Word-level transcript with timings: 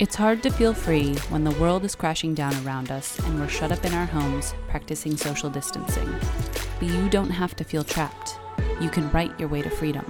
It's 0.00 0.16
hard 0.16 0.42
to 0.42 0.50
feel 0.50 0.74
free 0.74 1.14
when 1.28 1.44
the 1.44 1.52
world 1.52 1.84
is 1.84 1.94
crashing 1.94 2.34
down 2.34 2.52
around 2.66 2.90
us 2.90 3.16
and 3.20 3.38
we're 3.38 3.46
shut 3.46 3.70
up 3.70 3.84
in 3.84 3.94
our 3.94 4.06
homes 4.06 4.52
practicing 4.66 5.16
social 5.16 5.48
distancing. 5.48 6.12
But 6.80 6.88
you 6.88 7.08
don't 7.08 7.30
have 7.30 7.54
to 7.54 7.62
feel 7.62 7.84
trapped. 7.84 8.36
You 8.80 8.90
can 8.90 9.08
write 9.12 9.38
your 9.38 9.48
way 9.48 9.62
to 9.62 9.70
freedom. 9.70 10.04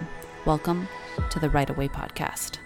Welcome 0.47 0.89
to 1.29 1.39
the 1.39 1.51
Write 1.51 1.69
Away 1.69 1.89
Podcast. 1.89 2.61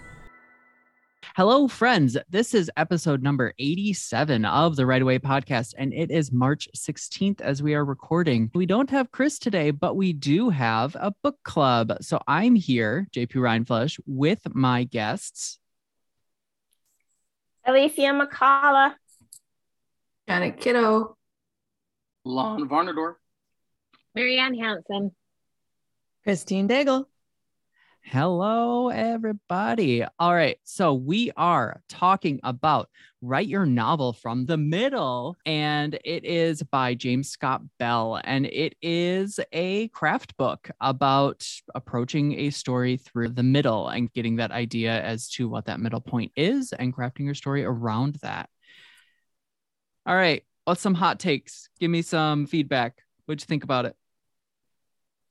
Hello, 1.34 1.66
friends. 1.66 2.16
This 2.30 2.54
is 2.54 2.70
episode 2.76 3.20
number 3.20 3.52
87 3.58 4.44
of 4.44 4.76
the 4.76 4.86
Write 4.86 5.02
Away 5.02 5.18
podcast, 5.18 5.74
and 5.76 5.92
it 5.92 6.12
is 6.12 6.30
March 6.30 6.68
16th 6.76 7.40
as 7.40 7.64
we 7.64 7.74
are 7.74 7.84
recording. 7.84 8.48
We 8.54 8.64
don't 8.64 8.90
have 8.90 9.10
Chris 9.10 9.40
today, 9.40 9.72
but 9.72 9.96
we 9.96 10.12
do 10.12 10.50
have 10.50 10.94
a 10.94 11.12
book 11.24 11.38
club. 11.42 11.96
So 12.00 12.20
I'm 12.28 12.54
here, 12.54 13.08
JP 13.12 13.34
Rindfleisch, 13.34 13.98
with 14.06 14.40
my 14.54 14.84
guests. 14.84 15.58
Alicia 17.68 18.14
McCullough. 18.14 18.94
Janet 20.26 20.58
Kiddo. 20.58 21.18
Lon 22.24 22.66
Varnador. 22.66 23.16
Marianne 24.14 24.58
Hanson. 24.58 25.10
Christine 26.24 26.66
Daigle. 26.66 27.04
Hello, 28.10 28.88
everybody. 28.88 30.02
All 30.18 30.34
right. 30.34 30.56
So 30.64 30.94
we 30.94 31.30
are 31.36 31.82
talking 31.90 32.40
about 32.42 32.88
Write 33.20 33.48
Your 33.48 33.66
Novel 33.66 34.14
from 34.14 34.46
the 34.46 34.56
Middle, 34.56 35.36
and 35.44 35.98
it 36.06 36.24
is 36.24 36.62
by 36.62 36.94
James 36.94 37.28
Scott 37.28 37.60
Bell. 37.78 38.18
And 38.24 38.46
it 38.46 38.76
is 38.80 39.38
a 39.52 39.88
craft 39.88 40.38
book 40.38 40.70
about 40.80 41.46
approaching 41.74 42.32
a 42.32 42.48
story 42.48 42.96
through 42.96 43.28
the 43.28 43.42
middle 43.42 43.88
and 43.88 44.10
getting 44.14 44.36
that 44.36 44.52
idea 44.52 45.02
as 45.02 45.28
to 45.32 45.46
what 45.46 45.66
that 45.66 45.78
middle 45.78 46.00
point 46.00 46.32
is 46.34 46.72
and 46.72 46.96
crafting 46.96 47.26
your 47.26 47.34
story 47.34 47.62
around 47.62 48.14
that. 48.22 48.48
All 50.06 50.16
right. 50.16 50.44
What's 50.64 50.80
some 50.80 50.94
hot 50.94 51.20
takes? 51.20 51.68
Give 51.78 51.90
me 51.90 52.00
some 52.00 52.46
feedback. 52.46 53.02
What'd 53.26 53.42
you 53.42 53.46
think 53.46 53.64
about 53.64 53.84
it? 53.84 53.96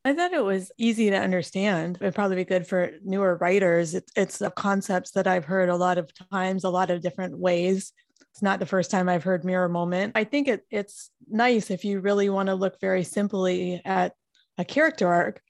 I 0.08 0.14
thought 0.14 0.32
it 0.32 0.44
was 0.44 0.72
easy 0.78 1.10
to 1.10 1.18
understand. 1.18 1.98
It'd 2.00 2.16
probably 2.16 2.38
be 2.38 2.46
good 2.46 2.66
for 2.66 2.92
newer 3.04 3.36
writers. 3.36 3.94
It's 3.94 4.12
it's 4.16 4.42
concepts 4.56 5.12
that 5.12 5.28
I've 5.28 5.44
heard 5.44 5.68
a 5.68 5.76
lot 5.76 5.98
of 5.98 6.10
times, 6.32 6.64
a 6.64 6.70
lot 6.70 6.90
of 6.90 7.02
different 7.02 7.38
ways. 7.38 7.92
It's 8.32 8.42
not 8.42 8.60
the 8.60 8.66
first 8.66 8.90
time 8.90 9.10
I've 9.10 9.26
heard 9.26 9.44
mirror 9.44 9.68
moment. 9.68 10.14
I 10.16 10.24
think 10.24 10.48
it, 10.48 10.66
it's 10.72 11.12
nice 11.30 11.70
if 11.72 11.84
you 11.84 12.00
really 12.00 12.30
want 12.30 12.48
to 12.48 12.56
look 12.56 12.80
very 12.80 13.04
simply 13.04 13.82
at 13.84 14.14
a 14.58 14.64
character 14.64 15.12
arc. 15.12 15.42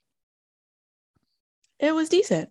It 1.80 1.94
was 1.94 2.10
decent. 2.10 2.50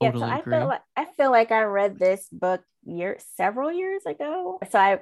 Yeah, 0.00 0.12
so 0.14 0.24
I 0.24 0.42
feel 0.42 0.66
like 0.66 0.82
I 0.96 1.04
feel 1.16 1.30
like 1.30 1.52
I 1.52 1.62
read 1.62 1.96
this 2.00 2.28
book 2.32 2.62
year 2.84 3.18
several 3.36 3.72
years 3.72 4.04
ago. 4.04 4.58
So 4.68 4.78
I 4.80 4.98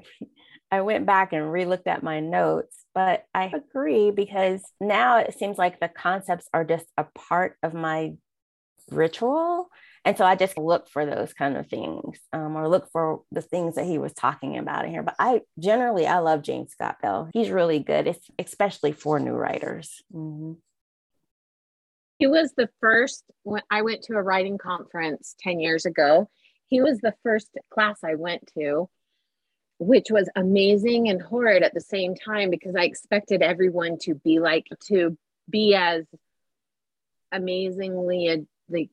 I 0.72 0.80
went 0.80 1.04
back 1.04 1.34
and 1.34 1.52
re-looked 1.52 1.86
at 1.86 2.02
my 2.02 2.20
notes, 2.20 2.86
but 2.94 3.26
I 3.34 3.52
agree 3.54 4.10
because 4.10 4.62
now 4.80 5.18
it 5.18 5.38
seems 5.38 5.58
like 5.58 5.78
the 5.78 5.88
concepts 5.88 6.48
are 6.54 6.64
just 6.64 6.86
a 6.96 7.04
part 7.14 7.58
of 7.62 7.74
my 7.74 8.14
ritual. 8.90 9.68
And 10.06 10.16
so 10.16 10.24
I 10.24 10.34
just 10.34 10.56
look 10.56 10.88
for 10.88 11.04
those 11.04 11.34
kind 11.34 11.58
of 11.58 11.68
things 11.68 12.18
um, 12.32 12.56
or 12.56 12.70
look 12.70 12.90
for 12.90 13.20
the 13.30 13.42
things 13.42 13.74
that 13.74 13.84
he 13.84 13.98
was 13.98 14.14
talking 14.14 14.56
about 14.56 14.86
in 14.86 14.92
here. 14.92 15.02
But 15.02 15.16
I 15.18 15.42
generally, 15.58 16.06
I 16.06 16.20
love 16.20 16.40
James 16.40 16.72
Scott 16.72 16.96
Bell. 17.02 17.28
He's 17.34 17.50
really 17.50 17.78
good, 17.78 18.16
especially 18.38 18.92
for 18.92 19.20
new 19.20 19.34
writers. 19.34 20.02
Mm-hmm. 20.12 20.54
He 22.18 22.26
was 22.28 22.54
the 22.56 22.70
first, 22.80 23.24
when 23.42 23.62
I 23.70 23.82
went 23.82 24.04
to 24.04 24.14
a 24.14 24.22
writing 24.22 24.56
conference 24.56 25.34
10 25.40 25.60
years 25.60 25.84
ago, 25.84 26.30
he 26.68 26.80
was 26.80 26.98
the 26.98 27.14
first 27.22 27.50
class 27.70 27.98
I 28.02 28.14
went 28.14 28.50
to 28.56 28.88
which 29.82 30.10
was 30.10 30.28
amazing 30.36 31.08
and 31.08 31.20
horrid 31.20 31.62
at 31.62 31.74
the 31.74 31.80
same 31.80 32.14
time 32.14 32.50
because 32.50 32.76
I 32.76 32.84
expected 32.84 33.42
everyone 33.42 33.98
to 34.02 34.14
be 34.14 34.38
like 34.38 34.68
to 34.86 35.16
be 35.50 35.74
as 35.74 36.04
amazingly 37.32 38.30
uh, 38.30 38.36
like 38.68 38.90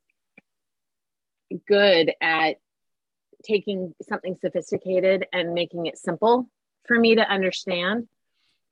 good 1.67 2.11
at 2.21 2.57
taking 3.43 3.93
something 4.07 4.35
sophisticated 4.41 5.27
and 5.31 5.53
making 5.53 5.85
it 5.85 5.97
simple 5.97 6.49
for 6.87 6.97
me 6.99 7.15
to 7.15 7.21
understand. 7.21 8.07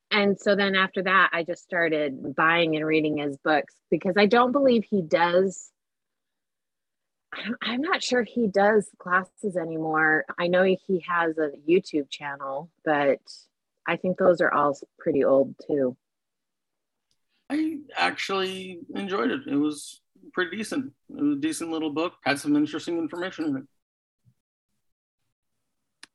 And 0.10 0.40
so 0.40 0.56
then 0.56 0.76
after 0.76 1.04
that, 1.04 1.30
I 1.34 1.44
just 1.44 1.64
started 1.64 2.36
buying 2.36 2.76
and 2.76 2.86
reading 2.86 3.18
his 3.18 3.38
books 3.38 3.76
because 3.92 4.16
I 4.18 4.26
don't 4.26 4.52
believe 4.52 4.86
he 4.86 5.02
does 5.02 5.72
I'm 7.62 7.82
not 7.82 8.02
sure 8.02 8.24
he 8.24 8.48
does 8.48 8.90
classes 8.98 9.58
anymore. 9.58 10.26
I 10.38 10.48
know 10.48 10.64
he 10.64 11.04
has 11.08 11.38
a 11.38 11.52
YouTube 11.70 12.10
channel, 12.10 12.70
but 12.86 13.20
I 13.88 13.98
think 13.98 14.18
those 14.18 14.42
are 14.42 14.54
all 14.54 14.78
pretty 14.98 15.24
old 15.24 15.56
too. 15.68 15.96
I 17.50 17.78
actually 17.96 18.80
enjoyed 18.96 19.32
it. 19.32 19.42
It 19.48 19.56
was 19.56 20.02
pretty 20.34 20.58
decent. 20.58 20.94
It 21.10 21.22
was 21.22 21.38
a 21.38 21.42
decent 21.42 21.72
little 21.72 21.92
book. 21.92 22.14
Had 22.24 22.40
some 22.40 22.56
interesting 22.56 22.98
information 22.98 23.46
in 23.46 23.58
it. 23.58 23.64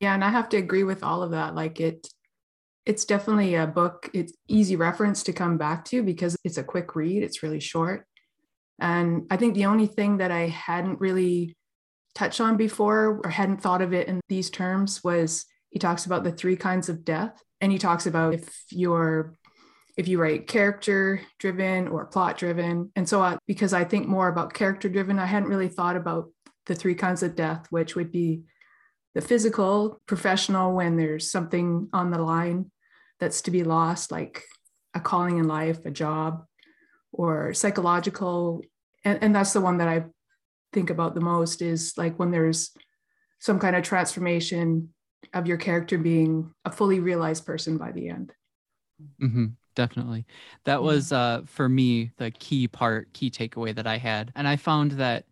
Yeah, 0.01 0.15
and 0.15 0.25
I 0.25 0.31
have 0.31 0.49
to 0.51 0.57
agree 0.57 0.85
with 0.85 1.05
all 1.05 1.23
of 1.23 1.31
that. 1.31 1.55
Like 1.55 1.81
it 1.81 2.09
it's 2.85 3.05
definitely 3.05 3.55
a 3.55 3.67
book. 3.67 4.11
It's 4.13 4.33
easy 4.49 4.77
reference 4.77 5.23
to 5.25 5.33
come 5.33 5.57
back 5.57 5.85
to 5.87 6.03
because 6.03 6.37
it's 6.45 6.59
a 6.59 6.65
quick 6.65 6.97
read. 6.97 7.23
It's 7.23 7.43
really 7.43 7.61
short. 7.61 8.07
And 8.83 9.29
I 9.31 9.37
think 9.37 9.55
the 9.55 9.67
only 9.67 9.87
thing 9.87 10.17
that 10.17 10.33
I 10.33 10.49
hadn't 10.49 11.01
really 11.01 11.55
touched 12.17 12.41
on 12.41 12.57
before 12.57 13.21
or 13.25 13.31
hadn't 13.31 13.63
thought 13.63 13.81
of 13.81 13.95
it 13.95 14.09
in 14.09 14.21
these 14.29 14.51
terms 14.51 15.03
was 15.05 15.47
he 15.71 15.79
talks 15.79 16.05
about 16.05 16.25
the 16.25 16.33
three 16.33 16.57
kinds 16.57 16.89
of 16.89 17.05
death. 17.05 17.41
And 17.61 17.71
he 17.71 17.79
talks 17.79 18.07
about 18.07 18.35
if 18.35 18.65
you're 18.71 19.35
if 19.97 20.09
you 20.09 20.19
write 20.19 20.49
character 20.49 21.21
driven 21.39 21.87
or 21.87 22.07
plot 22.07 22.39
driven. 22.39 22.91
And 22.97 23.09
so 23.09 23.23
I, 23.23 23.37
because 23.47 23.73
I 23.73 23.85
think 23.85 24.09
more 24.09 24.29
about 24.29 24.55
character 24.55 24.89
driven, 24.89 25.19
I 25.19 25.27
hadn't 25.27 25.51
really 25.51 25.69
thought 25.69 25.97
about 25.97 26.31
the 26.67 26.75
three 26.75 26.95
kinds 26.95 27.23
of 27.23 27.37
death, 27.37 27.67
which 27.71 27.95
would 27.95 28.11
be 28.11 28.43
the 29.15 29.21
physical, 29.21 30.01
professional, 30.07 30.73
when 30.73 30.97
there's 30.97 31.31
something 31.31 31.89
on 31.93 32.11
the 32.11 32.23
line 32.23 32.71
that's 33.21 33.43
to 33.43 33.51
be 33.51 33.65
lost, 33.65 34.11
like 34.11 34.43
a 34.95 35.01
calling 35.01 35.37
in 35.39 35.47
life, 35.47 35.85
a 35.85 35.91
job, 35.91 36.47
or 37.13 37.53
psychological 37.53 38.63
and, 39.05 39.19
and 39.23 39.35
that's 39.35 39.53
the 39.53 39.61
one 39.61 39.79
that 39.79 39.89
i 39.89 40.05
think 40.73 40.91
about 40.91 41.15
the 41.15 41.21
most 41.21 41.63
is 41.63 41.93
like 41.97 42.19
when 42.19 42.31
there's 42.31 42.73
some 43.39 43.59
kind 43.59 43.77
of 43.77 43.83
transformation 43.83 44.89
of 45.35 45.47
your 45.47 45.57
character 45.57 45.99
being 45.99 46.53
a 46.65 46.71
fully 46.71 47.01
realized 47.01 47.47
person 47.47 47.77
by 47.77 47.93
the 47.93 48.09
end. 48.09 48.33
Mm-hmm, 49.21 49.47
definitely. 49.75 50.27
That 50.65 50.83
was 50.83 51.13
uh, 51.13 51.43
for 51.47 51.69
me 51.69 52.13
the 52.17 52.31
key 52.31 52.69
part 52.69 53.13
key 53.13 53.31
takeaway 53.31 53.75
that 53.75 53.87
i 53.87 53.99
had. 53.99 54.33
And 54.35 54.47
i 54.47 54.57
found 54.57 54.93
that 54.93 55.25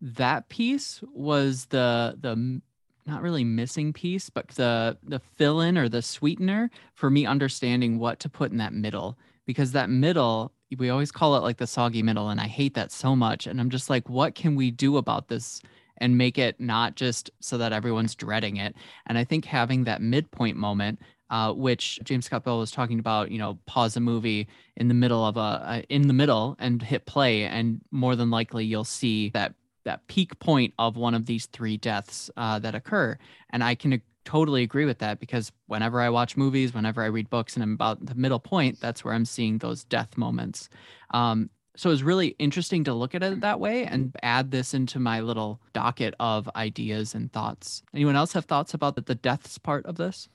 that 0.00 0.48
piece 0.48 1.02
was 1.12 1.66
the 1.66 2.16
the 2.20 2.60
not 3.06 3.22
really 3.22 3.44
missing 3.44 3.92
piece 3.92 4.28
but 4.28 4.48
the 4.48 4.98
the 5.04 5.20
fill 5.36 5.60
in 5.60 5.78
or 5.78 5.88
the 5.88 6.02
sweetener 6.02 6.68
for 6.94 7.08
me 7.08 7.24
understanding 7.24 7.98
what 7.98 8.18
to 8.20 8.28
put 8.28 8.50
in 8.50 8.58
that 8.58 8.72
middle. 8.72 9.16
Because 9.46 9.72
that 9.72 9.90
middle 9.90 10.52
we 10.78 10.90
always 10.90 11.12
call 11.12 11.36
it 11.36 11.42
like 11.42 11.58
the 11.58 11.66
soggy 11.66 12.02
middle 12.02 12.28
and 12.28 12.40
i 12.40 12.46
hate 12.46 12.74
that 12.74 12.90
so 12.90 13.14
much 13.14 13.46
and 13.46 13.60
i'm 13.60 13.70
just 13.70 13.90
like 13.90 14.08
what 14.08 14.34
can 14.34 14.54
we 14.54 14.70
do 14.70 14.96
about 14.96 15.28
this 15.28 15.60
and 15.98 16.18
make 16.18 16.36
it 16.38 16.60
not 16.60 16.94
just 16.94 17.30
so 17.40 17.56
that 17.56 17.72
everyone's 17.72 18.14
dreading 18.14 18.56
it? 18.56 18.74
And 19.06 19.16
i 19.16 19.24
think 19.24 19.44
having 19.44 19.84
that 19.84 20.02
midpoint 20.02 20.56
moment 20.56 21.00
uh, 21.28 21.52
which 21.52 21.98
james 22.04 22.26
scott 22.26 22.44
bell 22.44 22.58
was 22.58 22.70
talking 22.70 22.98
about 22.98 23.30
you 23.30 23.38
know 23.38 23.58
pause 23.66 23.96
a 23.96 24.00
movie 24.00 24.46
in 24.76 24.88
the 24.88 24.94
middle 24.94 25.24
of 25.24 25.36
a, 25.36 25.40
a 25.40 25.84
in 25.88 26.06
the 26.06 26.12
middle 26.12 26.56
and 26.58 26.82
hit 26.82 27.04
play 27.06 27.44
and 27.44 27.80
more 27.90 28.14
than 28.14 28.30
likely 28.30 28.64
you'll 28.64 28.84
see 28.84 29.30
that 29.30 29.54
that 29.84 30.06
peak 30.08 30.38
point 30.40 30.74
of 30.78 30.96
one 30.96 31.14
of 31.14 31.26
these 31.26 31.46
three 31.46 31.76
deaths 31.76 32.28
uh, 32.36 32.58
that 32.58 32.74
occur. 32.74 33.16
And 33.50 33.64
i 33.64 33.74
can 33.74 34.02
totally 34.26 34.62
agree 34.62 34.84
with 34.84 34.98
that 34.98 35.20
because 35.20 35.50
whenever 35.66 36.00
I 36.00 36.10
watch 36.10 36.36
movies, 36.36 36.74
whenever 36.74 37.02
I 37.02 37.06
read 37.06 37.30
books, 37.30 37.54
and 37.54 37.62
I'm 37.62 37.72
about 37.72 38.04
the 38.04 38.14
middle 38.14 38.40
point, 38.40 38.78
that's 38.80 39.02
where 39.04 39.14
I'm 39.14 39.24
seeing 39.24 39.56
those 39.56 39.84
death 39.84 40.18
moments. 40.18 40.68
Um, 41.12 41.48
so 41.76 41.90
it's 41.90 42.02
really 42.02 42.28
interesting 42.38 42.84
to 42.84 42.94
look 42.94 43.14
at 43.14 43.22
it 43.22 43.40
that 43.40 43.60
way 43.60 43.84
and 43.84 44.14
add 44.22 44.50
this 44.50 44.74
into 44.74 44.98
my 44.98 45.20
little 45.20 45.60
docket 45.72 46.14
of 46.18 46.48
ideas 46.56 47.14
and 47.14 47.32
thoughts. 47.32 47.82
Anyone 47.94 48.16
else 48.16 48.32
have 48.32 48.46
thoughts 48.46 48.74
about 48.74 48.96
the, 48.96 49.02
the 49.02 49.14
deaths 49.14 49.58
part 49.58 49.86
of 49.86 49.96
this? 49.96 50.28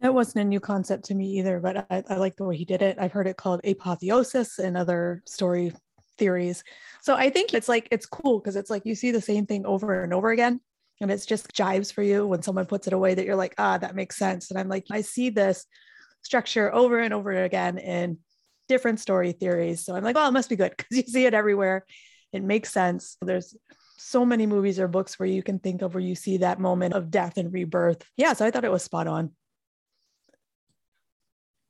That 0.00 0.14
wasn't 0.14 0.44
a 0.44 0.48
new 0.48 0.60
concept 0.60 1.04
to 1.06 1.14
me 1.14 1.26
either, 1.38 1.60
but 1.60 1.86
I, 1.90 2.02
I 2.08 2.16
like 2.16 2.36
the 2.36 2.44
way 2.44 2.56
he 2.56 2.64
did 2.64 2.82
it. 2.82 2.96
I've 2.98 3.12
heard 3.12 3.26
it 3.26 3.36
called 3.36 3.60
apotheosis 3.64 4.58
and 4.58 4.76
other 4.76 5.22
story 5.26 5.72
theories. 6.16 6.64
So 7.02 7.14
I 7.14 7.30
think 7.30 7.52
it's 7.52 7.68
like 7.68 7.88
it's 7.90 8.06
cool 8.06 8.40
because 8.40 8.56
it's 8.56 8.70
like 8.70 8.86
you 8.86 8.94
see 8.94 9.10
the 9.10 9.20
same 9.20 9.44
thing 9.44 9.66
over 9.66 10.02
and 10.02 10.14
over 10.14 10.30
again 10.30 10.60
and 11.00 11.10
it's 11.10 11.26
just 11.26 11.52
jives 11.52 11.92
for 11.92 12.02
you 12.02 12.26
when 12.26 12.42
someone 12.42 12.66
puts 12.66 12.86
it 12.86 12.92
away 12.92 13.14
that 13.14 13.26
you're 13.26 13.36
like 13.36 13.54
ah 13.58 13.78
that 13.78 13.94
makes 13.94 14.16
sense 14.16 14.50
and 14.50 14.58
i'm 14.58 14.68
like 14.68 14.84
i 14.90 15.00
see 15.00 15.30
this 15.30 15.66
structure 16.22 16.74
over 16.74 16.98
and 16.98 17.14
over 17.14 17.32
again 17.44 17.78
in 17.78 18.18
different 18.68 19.00
story 19.00 19.32
theories 19.32 19.84
so 19.84 19.94
i'm 19.94 20.04
like 20.04 20.16
well 20.16 20.28
it 20.28 20.32
must 20.32 20.50
be 20.50 20.56
good 20.56 20.72
because 20.76 20.96
you 20.96 21.02
see 21.04 21.26
it 21.26 21.34
everywhere 21.34 21.84
it 22.32 22.42
makes 22.42 22.72
sense 22.72 23.16
there's 23.22 23.54
so 23.98 24.24
many 24.24 24.46
movies 24.46 24.78
or 24.78 24.88
books 24.88 25.18
where 25.18 25.28
you 25.28 25.42
can 25.42 25.58
think 25.58 25.82
of 25.82 25.94
where 25.94 26.02
you 26.02 26.14
see 26.14 26.38
that 26.38 26.60
moment 26.60 26.94
of 26.94 27.10
death 27.10 27.36
and 27.36 27.52
rebirth. 27.52 28.02
Yeah, 28.16 28.32
so 28.32 28.46
I 28.46 28.50
thought 28.50 28.64
it 28.64 28.72
was 28.72 28.82
spot 28.82 29.06
on. 29.06 29.32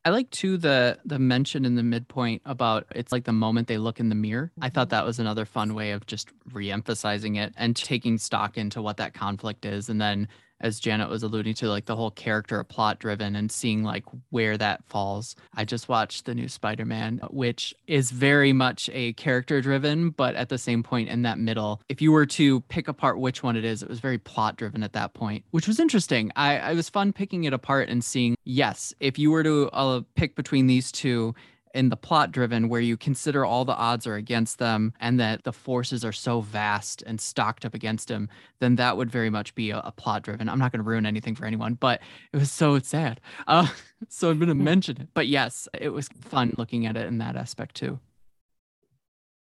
I 0.08 0.10
like 0.10 0.30
too 0.30 0.56
the 0.56 0.98
the 1.04 1.18
mention 1.18 1.66
in 1.66 1.74
the 1.74 1.82
midpoint 1.82 2.40
about 2.46 2.86
it's 2.94 3.12
like 3.12 3.24
the 3.24 3.32
moment 3.34 3.68
they 3.68 3.76
look 3.76 4.00
in 4.00 4.08
the 4.08 4.14
mirror. 4.14 4.50
I 4.58 4.70
thought 4.70 4.86
mm-hmm. 4.86 4.96
that 4.96 5.04
was 5.04 5.18
another 5.18 5.44
fun 5.44 5.74
way 5.74 5.90
of 5.90 6.06
just 6.06 6.30
re-emphasizing 6.50 7.36
it 7.36 7.52
and 7.58 7.76
taking 7.76 8.16
stock 8.16 8.56
into 8.56 8.80
what 8.80 8.96
that 8.96 9.12
conflict 9.12 9.66
is 9.66 9.90
and 9.90 10.00
then 10.00 10.26
as 10.60 10.80
Janet 10.80 11.08
was 11.08 11.22
alluding 11.22 11.54
to, 11.54 11.68
like 11.68 11.86
the 11.86 11.96
whole 11.96 12.10
character 12.10 12.62
plot 12.64 12.98
driven 12.98 13.36
and 13.36 13.50
seeing 13.50 13.82
like 13.82 14.04
where 14.30 14.56
that 14.56 14.84
falls. 14.88 15.36
I 15.54 15.64
just 15.64 15.88
watched 15.88 16.24
the 16.24 16.34
new 16.34 16.48
Spider 16.48 16.84
Man, 16.84 17.20
which 17.30 17.74
is 17.86 18.10
very 18.10 18.52
much 18.52 18.90
a 18.92 19.12
character 19.14 19.60
driven, 19.60 20.10
but 20.10 20.34
at 20.34 20.48
the 20.48 20.58
same 20.58 20.82
point 20.82 21.08
in 21.08 21.22
that 21.22 21.38
middle, 21.38 21.80
if 21.88 22.02
you 22.02 22.12
were 22.12 22.26
to 22.26 22.60
pick 22.62 22.88
apart 22.88 23.18
which 23.18 23.42
one 23.42 23.56
it 23.56 23.64
is, 23.64 23.82
it 23.82 23.88
was 23.88 24.00
very 24.00 24.18
plot 24.18 24.56
driven 24.56 24.82
at 24.82 24.92
that 24.92 25.14
point, 25.14 25.44
which 25.50 25.68
was 25.68 25.80
interesting. 25.80 26.30
I, 26.36 26.58
I 26.58 26.72
was 26.74 26.88
fun 26.88 27.12
picking 27.12 27.44
it 27.44 27.52
apart 27.52 27.88
and 27.88 28.02
seeing, 28.02 28.36
yes, 28.44 28.94
if 29.00 29.18
you 29.18 29.30
were 29.30 29.42
to 29.42 29.68
uh, 29.72 30.00
pick 30.14 30.34
between 30.34 30.66
these 30.66 30.92
two, 30.92 31.34
in 31.74 31.88
the 31.88 31.96
plot 31.96 32.32
driven 32.32 32.68
where 32.68 32.80
you 32.80 32.96
consider 32.96 33.44
all 33.44 33.64
the 33.64 33.74
odds 33.74 34.06
are 34.06 34.14
against 34.14 34.58
them 34.58 34.92
and 35.00 35.18
that 35.20 35.44
the 35.44 35.52
forces 35.52 36.04
are 36.04 36.12
so 36.12 36.40
vast 36.40 37.02
and 37.06 37.20
stocked 37.20 37.64
up 37.64 37.74
against 37.74 38.10
him 38.10 38.28
then 38.60 38.76
that 38.76 38.96
would 38.96 39.10
very 39.10 39.30
much 39.30 39.54
be 39.54 39.70
a, 39.70 39.78
a 39.78 39.92
plot 39.92 40.22
driven. 40.22 40.48
I'm 40.48 40.58
not 40.58 40.72
going 40.72 40.82
to 40.82 40.88
ruin 40.88 41.06
anything 41.06 41.34
for 41.34 41.44
anyone 41.44 41.74
but 41.74 42.00
it 42.32 42.36
was 42.36 42.50
so 42.50 42.78
sad. 42.78 43.20
Uh, 43.46 43.68
so 44.08 44.30
i'm 44.30 44.38
going 44.38 44.48
to 44.48 44.54
mention 44.54 45.00
it. 45.00 45.08
But 45.14 45.28
yes 45.28 45.68
it 45.78 45.90
was 45.90 46.08
fun 46.20 46.54
looking 46.56 46.86
at 46.86 46.96
it 46.96 47.06
in 47.06 47.18
that 47.18 47.36
aspect 47.36 47.74
too. 47.74 47.98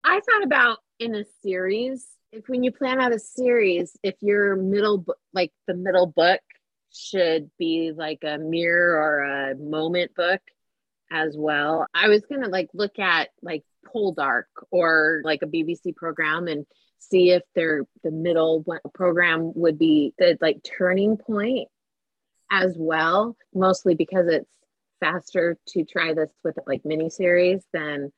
I 0.04 0.20
thought 0.20 0.44
about 0.44 0.80
in 1.00 1.16
a 1.16 1.24
series 1.42 2.08
if 2.32 2.48
when 2.48 2.64
you 2.64 2.72
plan 2.72 3.00
out 3.00 3.14
a 3.14 3.20
series 3.20 3.96
if 4.04 4.16
your 4.22 4.56
middle 4.56 5.06
like 5.34 5.52
the 5.68 5.74
middle 5.74 6.08
book 6.08 6.42
should 6.92 7.50
be 7.58 7.92
like 7.96 8.20
a 8.24 8.38
mirror 8.38 8.98
or 8.98 9.52
a 9.52 9.56
moment 9.56 10.14
book 10.16 10.42
as 11.14 11.38
well. 11.38 11.86
I 11.94 12.10
was 12.10 12.26
going 12.26 12.42
to 12.42 12.50
like 12.50 12.70
look 12.74 12.98
at 12.98 13.30
like 13.42 13.64
Poldark 13.94 14.46
or 14.72 15.22
like 15.24 15.44
a 15.44 15.48
BBC 15.48 15.96
program 15.96 16.48
and 16.48 16.66
see 16.98 17.30
if 17.30 17.44
their 17.54 17.86
the 18.04 18.12
middle 18.12 18.66
program 18.96 19.54
would 19.56 19.78
be 19.78 20.14
the 20.18 20.38
like 20.42 20.64
turning 20.64 21.18
point 21.18 21.70
as 22.52 22.76
well, 22.78 23.38
mostly 23.54 23.94
because 23.94 24.28
it's 24.28 24.50
faster 25.00 25.58
to 25.68 25.86
try 25.86 26.14
this 26.14 26.32
with 26.44 26.58
like 26.66 26.82
mini 26.84 27.10
series 27.10 27.64
than 27.74 28.12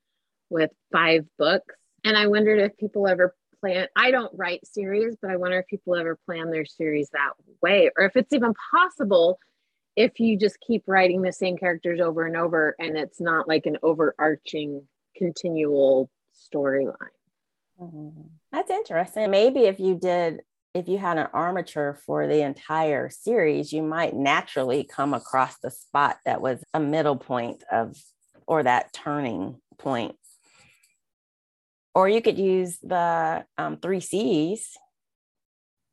with 0.50 0.72
five 0.92 1.26
books. 1.38 1.76
And 2.06 2.18
I 2.18 2.28
wondered 2.28 2.60
if 2.60 2.78
people 2.78 3.08
ever 3.08 3.36
plan 3.60 3.88
I 3.96 4.12
don't 4.12 4.32
write 4.38 4.66
series, 4.66 5.18
but 5.22 5.32
I 5.32 5.36
wonder 5.36 5.60
if 5.60 5.68
people 5.68 5.96
ever 5.96 6.18
plan 6.26 6.50
their 6.50 6.66
series 6.66 7.10
that 7.10 7.32
way 7.62 7.92
or 7.98 8.06
if 8.06 8.16
it's 8.16 8.32
even 8.32 8.54
possible 8.72 9.38
if 9.96 10.20
you 10.20 10.38
just 10.38 10.60
keep 10.60 10.84
writing 10.88 11.22
the 11.22 11.32
same 11.32 11.58
characters 11.58 12.00
over 12.02 12.26
and 12.26 12.36
over 12.36 12.76
and 12.80 12.98
it's 12.98 13.22
not 13.22 13.48
like 13.48 13.66
an 13.66 13.78
overarching 13.82 14.84
continual 15.16 16.10
storyline. 16.54 16.96
Mm-hmm. 17.82 18.22
that's 18.52 18.72
interesting. 18.72 19.32
Maybe 19.32 19.62
if 19.62 19.80
you 19.80 19.96
did 19.96 20.42
if 20.74 20.90
you 20.90 20.98
had 20.98 21.18
an 21.18 21.28
armature 21.34 21.98
for 22.06 22.28
the 22.28 22.42
entire 22.42 23.10
series 23.10 23.72
you 23.72 23.82
might 23.82 24.14
naturally 24.14 24.84
come 24.84 25.14
across 25.14 25.58
the 25.60 25.72
spot 25.72 26.18
that 26.26 26.42
was 26.42 26.64
a 26.74 26.80
middle 26.80 27.18
point 27.18 27.64
of 27.72 27.98
or 28.48 28.64
that 28.64 28.94
turning 28.94 29.58
point. 29.78 30.16
Or 31.94 32.10
you 32.10 32.22
could 32.22 32.38
use 32.38 32.78
the 32.84 33.46
um, 33.58 33.78
three 33.78 34.02
c's 34.02 34.78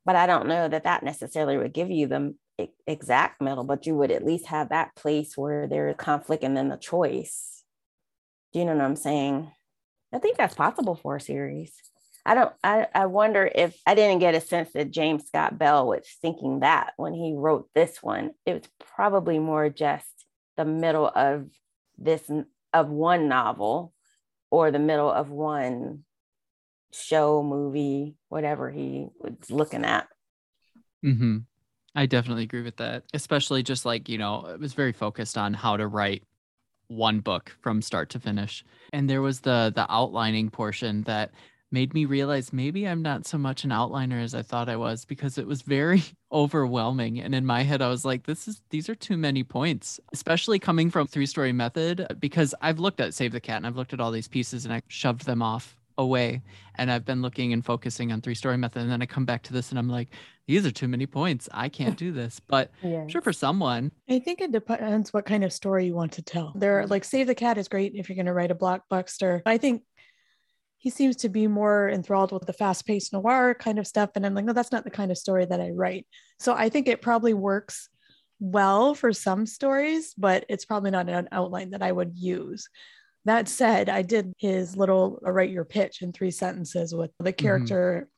but 0.04 0.16
i 0.16 0.26
don't 0.26 0.48
know 0.48 0.68
that 0.68 0.84
that 0.84 1.02
necessarily 1.02 1.56
would 1.56 1.72
give 1.72 1.90
you 1.90 2.06
the 2.06 2.34
exact 2.86 3.40
middle, 3.40 3.64
but 3.64 3.86
you 3.86 3.96
would 3.96 4.10
at 4.10 4.24
least 4.24 4.46
have 4.46 4.68
that 4.68 4.94
place 4.96 5.36
where 5.36 5.66
there's 5.66 5.96
conflict 5.96 6.44
and 6.44 6.56
then 6.56 6.68
the 6.68 6.76
choice. 6.76 7.62
Do 8.52 8.58
you 8.58 8.64
know 8.64 8.74
what 8.74 8.84
I'm 8.84 8.96
saying? 8.96 9.50
I 10.12 10.18
think 10.18 10.36
that's 10.36 10.54
possible 10.54 10.94
for 10.94 11.16
a 11.16 11.20
series. 11.20 11.72
I 12.24 12.34
don't, 12.34 12.52
I, 12.62 12.86
I 12.94 13.06
wonder 13.06 13.50
if 13.52 13.76
I 13.86 13.94
didn't 13.94 14.20
get 14.20 14.34
a 14.34 14.40
sense 14.40 14.70
that 14.74 14.90
James 14.90 15.26
Scott 15.26 15.58
Bell 15.58 15.88
was 15.88 16.06
thinking 16.20 16.60
that 16.60 16.92
when 16.96 17.14
he 17.14 17.34
wrote 17.34 17.68
this 17.74 18.02
one. 18.02 18.32
It 18.46 18.54
was 18.54 18.86
probably 18.94 19.38
more 19.38 19.68
just 19.68 20.06
the 20.56 20.64
middle 20.64 21.08
of 21.08 21.48
this, 21.98 22.30
of 22.72 22.88
one 22.88 23.28
novel 23.28 23.92
or 24.50 24.70
the 24.70 24.78
middle 24.78 25.10
of 25.10 25.30
one 25.30 26.04
show, 26.92 27.42
movie, 27.42 28.16
whatever 28.28 28.70
he 28.70 29.08
was 29.18 29.50
looking 29.50 29.84
at. 29.84 30.06
Mm-hmm. 31.04 31.38
I 31.94 32.06
definitely 32.06 32.44
agree 32.44 32.62
with 32.62 32.76
that. 32.76 33.04
Especially 33.12 33.62
just 33.62 33.84
like, 33.84 34.08
you 34.08 34.18
know, 34.18 34.46
it 34.46 34.60
was 34.60 34.74
very 34.74 34.92
focused 34.92 35.36
on 35.36 35.54
how 35.54 35.76
to 35.76 35.86
write 35.86 36.24
one 36.88 37.20
book 37.20 37.56
from 37.60 37.82
start 37.82 38.10
to 38.10 38.20
finish. 38.20 38.64
And 38.92 39.08
there 39.08 39.22
was 39.22 39.40
the 39.40 39.72
the 39.74 39.86
outlining 39.90 40.50
portion 40.50 41.02
that 41.02 41.32
made 41.70 41.94
me 41.94 42.04
realize 42.04 42.52
maybe 42.52 42.86
I'm 42.86 43.00
not 43.00 43.26
so 43.26 43.38
much 43.38 43.64
an 43.64 43.70
outliner 43.70 44.22
as 44.22 44.34
I 44.34 44.42
thought 44.42 44.68
I 44.68 44.76
was 44.76 45.06
because 45.06 45.38
it 45.38 45.46
was 45.46 45.62
very 45.62 46.02
overwhelming. 46.32 47.18
And 47.18 47.34
in 47.34 47.46
my 47.46 47.62
head, 47.62 47.80
I 47.80 47.88
was 47.88 48.04
like, 48.04 48.26
this 48.26 48.46
is 48.46 48.60
these 48.70 48.88
are 48.88 48.94
too 48.94 49.16
many 49.16 49.42
points, 49.42 49.98
especially 50.12 50.58
coming 50.58 50.90
from 50.90 51.06
three 51.06 51.26
story 51.26 51.52
method, 51.52 52.06
because 52.20 52.54
I've 52.60 52.78
looked 52.78 53.00
at 53.00 53.14
Save 53.14 53.32
the 53.32 53.40
Cat 53.40 53.58
and 53.58 53.66
I've 53.66 53.76
looked 53.76 53.92
at 53.94 54.00
all 54.00 54.10
these 54.10 54.28
pieces 54.28 54.64
and 54.64 54.72
I 54.72 54.82
shoved 54.88 55.26
them 55.26 55.42
off 55.42 55.76
away 55.98 56.42
and 56.76 56.90
I've 56.90 57.04
been 57.04 57.22
looking 57.22 57.52
and 57.52 57.64
focusing 57.64 58.12
on 58.12 58.20
three 58.20 58.34
story 58.34 58.56
method. 58.56 58.82
And 58.82 58.90
then 58.90 59.02
I 59.02 59.06
come 59.06 59.24
back 59.24 59.42
to 59.44 59.52
this 59.52 59.70
and 59.70 59.78
I'm 59.78 59.88
like, 59.88 60.08
these 60.46 60.66
are 60.66 60.70
too 60.70 60.88
many 60.88 61.06
points. 61.06 61.48
I 61.52 61.68
can't 61.68 61.96
do 61.96 62.12
this. 62.12 62.40
But 62.40 62.70
yes. 62.82 63.10
sure 63.10 63.22
for 63.22 63.32
someone. 63.32 63.92
I 64.08 64.18
think 64.18 64.40
it 64.40 64.52
depends 64.52 65.12
what 65.12 65.26
kind 65.26 65.44
of 65.44 65.52
story 65.52 65.86
you 65.86 65.94
want 65.94 66.12
to 66.12 66.22
tell. 66.22 66.52
There 66.54 66.80
mm-hmm. 66.80 66.90
like 66.90 67.04
Save 67.04 67.26
the 67.26 67.34
Cat 67.34 67.58
is 67.58 67.68
great 67.68 67.94
if 67.94 68.08
you're 68.08 68.16
going 68.16 68.26
to 68.26 68.32
write 68.32 68.50
a 68.50 68.54
blockbuster. 68.54 69.42
I 69.46 69.58
think 69.58 69.82
he 70.78 70.90
seems 70.90 71.16
to 71.16 71.28
be 71.28 71.46
more 71.46 71.88
enthralled 71.88 72.32
with 72.32 72.44
the 72.44 72.52
fast-paced 72.52 73.12
noir 73.12 73.54
kind 73.54 73.78
of 73.78 73.86
stuff. 73.86 74.10
And 74.16 74.26
I'm 74.26 74.34
like, 74.34 74.44
no, 74.44 74.52
that's 74.52 74.72
not 74.72 74.82
the 74.82 74.90
kind 74.90 75.12
of 75.12 75.18
story 75.18 75.44
that 75.46 75.60
I 75.60 75.70
write. 75.70 76.06
So 76.40 76.54
I 76.54 76.70
think 76.70 76.88
it 76.88 77.00
probably 77.00 77.34
works 77.34 77.88
well 78.40 78.92
for 78.92 79.12
some 79.12 79.46
stories, 79.46 80.12
but 80.18 80.44
it's 80.48 80.64
probably 80.64 80.90
not 80.90 81.08
an 81.08 81.28
outline 81.30 81.70
that 81.70 81.82
I 81.82 81.92
would 81.92 82.18
use. 82.18 82.68
That 83.24 83.48
said, 83.48 83.88
I 83.88 84.02
did 84.02 84.32
his 84.38 84.76
little 84.76 85.20
uh, 85.24 85.30
write 85.30 85.50
your 85.50 85.64
pitch 85.64 86.02
in 86.02 86.12
three 86.12 86.30
sentences 86.30 86.94
with 86.94 87.10
the 87.18 87.32
mm-hmm. 87.32 87.44
character 87.44 88.08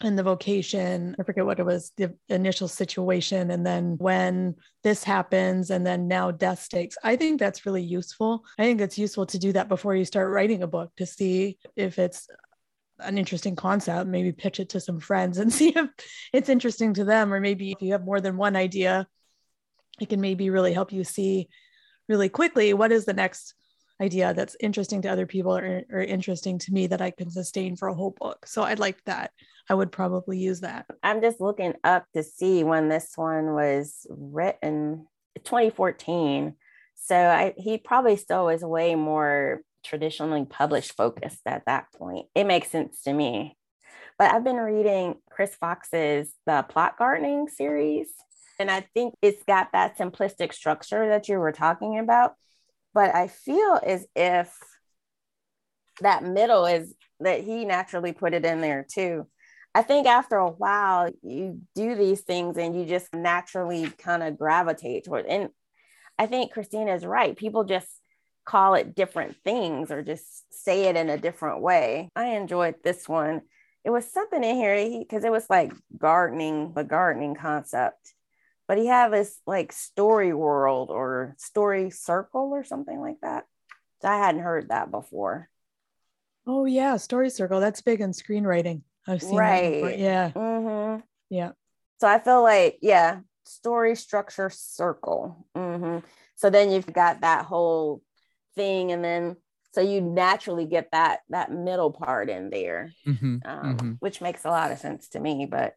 mm-hmm. 0.00 0.06
and 0.06 0.18
the 0.18 0.22
vocation. 0.22 1.16
I 1.18 1.24
forget 1.24 1.44
what 1.44 1.58
it 1.58 1.66
was, 1.66 1.92
the 1.96 2.14
initial 2.28 2.68
situation, 2.68 3.50
and 3.50 3.66
then 3.66 3.96
when 3.98 4.54
this 4.84 5.02
happens, 5.02 5.70
and 5.70 5.84
then 5.84 6.06
now 6.06 6.30
death 6.30 6.62
stakes. 6.62 6.96
I 7.02 7.16
think 7.16 7.40
that's 7.40 7.66
really 7.66 7.82
useful. 7.82 8.44
I 8.58 8.62
think 8.64 8.80
it's 8.80 8.98
useful 8.98 9.26
to 9.26 9.38
do 9.38 9.52
that 9.52 9.68
before 9.68 9.96
you 9.96 10.04
start 10.04 10.30
writing 10.30 10.62
a 10.62 10.68
book 10.68 10.92
to 10.98 11.06
see 11.06 11.58
if 11.74 11.98
it's 11.98 12.28
an 13.00 13.18
interesting 13.18 13.56
concept 13.56 14.08
maybe 14.08 14.30
pitch 14.30 14.60
it 14.60 14.68
to 14.70 14.80
some 14.80 15.00
friends 15.00 15.38
and 15.38 15.52
see 15.52 15.70
if 15.70 15.88
it's 16.32 16.48
interesting 16.48 16.94
to 16.94 17.04
them 17.04 17.32
or 17.32 17.40
maybe 17.40 17.72
if 17.72 17.82
you 17.82 17.92
have 17.92 18.04
more 18.04 18.20
than 18.20 18.36
one 18.36 18.54
idea 18.54 19.06
it 20.00 20.08
can 20.08 20.20
maybe 20.20 20.50
really 20.50 20.72
help 20.72 20.92
you 20.92 21.04
see 21.04 21.48
really 22.08 22.28
quickly 22.28 22.72
what 22.72 22.92
is 22.92 23.04
the 23.04 23.12
next 23.12 23.54
idea 24.00 24.34
that's 24.34 24.56
interesting 24.60 25.02
to 25.02 25.08
other 25.08 25.26
people 25.26 25.56
or, 25.56 25.84
or 25.90 26.00
interesting 26.00 26.58
to 26.58 26.72
me 26.72 26.86
that 26.88 27.00
I 27.00 27.10
can 27.10 27.30
sustain 27.30 27.76
for 27.76 27.88
a 27.88 27.94
whole 27.94 28.10
book. 28.10 28.46
So 28.46 28.62
I'd 28.62 28.78
like 28.78 29.02
that. 29.04 29.30
I 29.68 29.74
would 29.74 29.92
probably 29.92 30.38
use 30.38 30.60
that. 30.60 30.86
I'm 31.02 31.22
just 31.22 31.40
looking 31.40 31.74
up 31.84 32.04
to 32.14 32.22
see 32.22 32.64
when 32.64 32.88
this 32.88 33.12
one 33.16 33.54
was 33.54 34.06
written 34.10 35.06
2014. 35.44 36.54
So 36.96 37.16
I, 37.16 37.54
he 37.56 37.78
probably 37.78 38.16
still 38.16 38.46
was 38.46 38.62
way 38.62 38.94
more 38.94 39.62
traditionally 39.84 40.44
published 40.44 40.96
focused 40.96 41.40
at 41.46 41.64
that 41.66 41.86
point. 41.92 42.26
It 42.34 42.44
makes 42.44 42.70
sense 42.70 43.02
to 43.02 43.12
me. 43.12 43.56
But 44.18 44.32
I've 44.32 44.44
been 44.44 44.56
reading 44.56 45.16
Chris 45.30 45.54
Fox's 45.54 46.32
The 46.46 46.64
Plot 46.68 46.96
Gardening 46.98 47.48
series. 47.48 48.08
And 48.58 48.70
I 48.70 48.86
think 48.94 49.14
it's 49.20 49.42
got 49.44 49.72
that 49.72 49.98
simplistic 49.98 50.52
structure 50.52 51.08
that 51.08 51.28
you 51.28 51.38
were 51.38 51.52
talking 51.52 51.98
about 51.98 52.34
but 52.94 53.14
I 53.14 53.26
feel 53.28 53.80
as 53.84 54.06
if 54.14 54.56
that 56.00 56.24
middle 56.24 56.66
is 56.66 56.94
that 57.20 57.40
he 57.42 57.64
naturally 57.64 58.12
put 58.12 58.34
it 58.34 58.44
in 58.44 58.60
there 58.60 58.86
too. 58.88 59.26
I 59.74 59.82
think 59.82 60.06
after 60.06 60.36
a 60.36 60.50
while, 60.50 61.10
you 61.22 61.60
do 61.74 61.96
these 61.96 62.20
things 62.20 62.56
and 62.56 62.78
you 62.78 62.86
just 62.86 63.12
naturally 63.12 63.90
kind 63.98 64.22
of 64.22 64.38
gravitate 64.38 65.04
toward. 65.04 65.26
And 65.26 65.48
I 66.16 66.26
think 66.26 66.52
Christina 66.52 66.94
is 66.94 67.04
right. 67.04 67.36
People 67.36 67.64
just 67.64 67.88
call 68.44 68.74
it 68.74 68.94
different 68.94 69.36
things 69.42 69.90
or 69.90 70.02
just 70.02 70.44
say 70.52 70.84
it 70.84 70.96
in 70.96 71.10
a 71.10 71.18
different 71.18 71.60
way. 71.60 72.10
I 72.14 72.36
enjoyed 72.36 72.76
this 72.84 73.08
one. 73.08 73.42
It 73.84 73.90
was 73.90 74.10
something 74.10 74.44
in 74.44 74.56
here 74.56 74.98
because 75.00 75.24
it 75.24 75.32
was 75.32 75.48
like 75.50 75.72
gardening, 75.98 76.72
the 76.74 76.84
gardening 76.84 77.34
concept 77.34 78.13
but 78.66 78.78
he 78.78 78.86
had 78.86 79.12
this 79.12 79.40
like 79.46 79.72
story 79.72 80.32
world 80.32 80.90
or 80.90 81.34
story 81.38 81.90
circle 81.90 82.50
or 82.52 82.64
something 82.64 83.00
like 83.00 83.20
that. 83.22 83.44
I 84.02 84.18
hadn't 84.18 84.42
heard 84.42 84.68
that 84.68 84.90
before. 84.90 85.48
Oh 86.46 86.66
yeah, 86.66 86.96
story 86.96 87.30
circle. 87.30 87.60
That's 87.60 87.80
big 87.80 88.00
in 88.00 88.10
screenwriting. 88.10 88.82
I've 89.06 89.22
seen 89.22 89.36
right. 89.36 89.98
Yeah. 89.98 90.30
Mm-hmm. 90.30 91.00
Yeah. 91.30 91.52
So 92.00 92.08
I 92.08 92.18
feel 92.18 92.42
like, 92.42 92.78
yeah, 92.82 93.20
story 93.44 93.96
structure 93.96 94.50
circle. 94.50 95.46
Mm-hmm. 95.56 95.98
So 96.36 96.50
then 96.50 96.70
you've 96.70 96.92
got 96.92 97.20
that 97.20 97.44
whole 97.44 98.02
thing, 98.56 98.92
and 98.92 99.04
then 99.04 99.36
so 99.72 99.80
you 99.80 100.00
naturally 100.00 100.66
get 100.66 100.90
that 100.92 101.20
that 101.30 101.50
middle 101.50 101.92
part 101.92 102.28
in 102.28 102.50
there, 102.50 102.92
mm-hmm. 103.06 103.38
Um, 103.44 103.76
mm-hmm. 103.76 103.92
which 104.00 104.20
makes 104.20 104.44
a 104.44 104.50
lot 104.50 104.72
of 104.72 104.78
sense 104.78 105.08
to 105.10 105.20
me. 105.20 105.46
But 105.46 105.74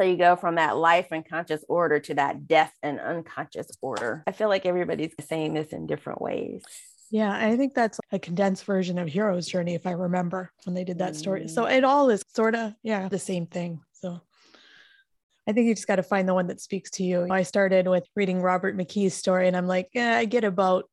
so 0.00 0.06
you 0.06 0.16
go 0.16 0.34
from 0.34 0.54
that 0.54 0.78
life 0.78 1.08
and 1.10 1.28
conscious 1.28 1.62
order 1.68 2.00
to 2.00 2.14
that 2.14 2.48
death 2.48 2.72
and 2.82 2.98
unconscious 2.98 3.70
order. 3.82 4.24
I 4.26 4.32
feel 4.32 4.48
like 4.48 4.64
everybody's 4.64 5.12
saying 5.20 5.52
this 5.52 5.74
in 5.74 5.86
different 5.86 6.22
ways. 6.22 6.62
Yeah, 7.10 7.30
I 7.30 7.54
think 7.58 7.74
that's 7.74 8.00
a 8.10 8.18
condensed 8.18 8.64
version 8.64 8.98
of 8.98 9.08
Hero's 9.08 9.46
Journey, 9.46 9.74
if 9.74 9.86
I 9.86 9.90
remember 9.90 10.52
when 10.64 10.72
they 10.72 10.84
did 10.84 11.00
that 11.00 11.16
story. 11.16 11.48
So 11.48 11.64
mm. 11.64 11.76
it 11.76 11.84
all 11.84 12.08
is 12.08 12.22
sort 12.34 12.54
of, 12.54 12.72
yeah, 12.82 13.08
the 13.08 13.18
same 13.18 13.44
thing. 13.44 13.80
So 13.92 14.22
I 15.46 15.52
think 15.52 15.66
you 15.66 15.74
just 15.74 15.86
got 15.86 15.96
to 15.96 16.02
find 16.02 16.26
the 16.26 16.32
one 16.32 16.46
that 16.46 16.62
speaks 16.62 16.88
to 16.92 17.04
you. 17.04 17.26
I 17.28 17.42
started 17.42 17.86
with 17.86 18.06
reading 18.16 18.40
Robert 18.40 18.78
McKee's 18.78 19.12
story, 19.12 19.48
and 19.48 19.56
I'm 19.56 19.66
like, 19.66 19.90
yeah, 19.92 20.16
I 20.16 20.24
get 20.24 20.44
about 20.44 20.88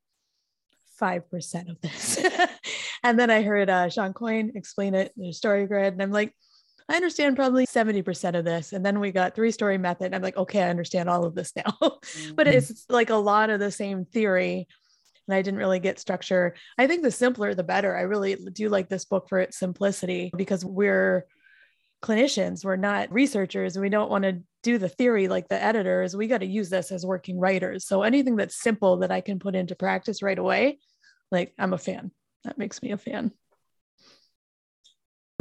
5% 1.00 1.70
of 1.70 1.80
this. 1.80 2.22
and 3.06 3.18
then 3.18 3.30
I 3.30 3.42
heard 3.42 3.70
uh, 3.70 3.88
Shawn 3.88 4.12
Coyne 4.12 4.52
explain 4.56 4.96
it 4.96 5.14
in 5.18 5.24
a 5.24 5.34
story 5.34 5.66
grid, 5.66 5.94
and 5.94 6.02
I'm 6.02 6.12
like, 6.12 6.34
I 6.90 6.96
understand 6.96 7.36
probably 7.36 7.66
70% 7.66 8.38
of 8.38 8.46
this. 8.46 8.72
And 8.72 8.86
then 8.86 9.00
we 9.00 9.12
got 9.12 9.36
three 9.36 9.52
story 9.52 9.78
method. 9.78 10.14
I'm 10.14 10.22
like, 10.22 10.38
okay, 10.38 10.64
I 10.64 10.70
understand 10.70 11.10
all 11.10 11.26
of 11.26 11.36
this 11.36 11.54
now. 11.56 11.64
mm-hmm. 11.82 12.36
but 12.36 12.48
it's 12.48 12.86
like 12.90 13.10
a 13.10 13.16
lot 13.16 13.50
of 13.50 13.60
the 13.60 13.72
same 13.72 14.06
theory. 14.06 14.68
And 15.28 15.36
I 15.36 15.42
didn't 15.42 15.60
really 15.60 15.80
get 15.80 16.00
structure. 16.00 16.56
I 16.78 16.88
think 16.88 17.04
the 17.04 17.12
simpler, 17.12 17.54
the 17.54 17.64
better. 17.64 17.96
I 17.96 18.02
really 18.02 18.36
do 18.36 18.70
like 18.70 18.88
this 18.88 19.04
book 19.04 19.28
for 19.28 19.40
its 19.40 19.60
simplicity 19.60 20.32
because 20.38 20.64
we're 20.64 21.26
clinicians, 22.02 22.64
we're 22.64 22.78
not 22.78 23.12
researchers. 23.12 23.78
We 23.78 23.90
don't 23.90 24.10
want 24.10 24.24
to 24.24 24.42
do 24.64 24.78
the 24.78 24.88
theory 24.88 25.28
like 25.28 25.50
the 25.50 25.62
editors. 25.62 26.16
We 26.16 26.28
got 26.28 26.40
to 26.40 26.46
use 26.46 26.70
this 26.70 26.92
as 26.92 27.06
working 27.06 27.40
writers. 27.40 27.86
So 27.86 28.04
anything 28.04 28.38
that's 28.38 28.62
simple 28.62 28.98
that 28.98 29.12
I 29.12 29.20
can 29.20 29.40
put 29.40 29.56
into 29.56 29.76
practice 29.76 30.22
right 30.22 30.38
away, 30.38 30.80
like 31.32 31.54
I'm 31.60 31.74
a 31.74 31.78
fan. 31.78 32.12
That 32.46 32.58
makes 32.58 32.82
me 32.82 32.92
a 32.92 32.98
fan 32.98 33.34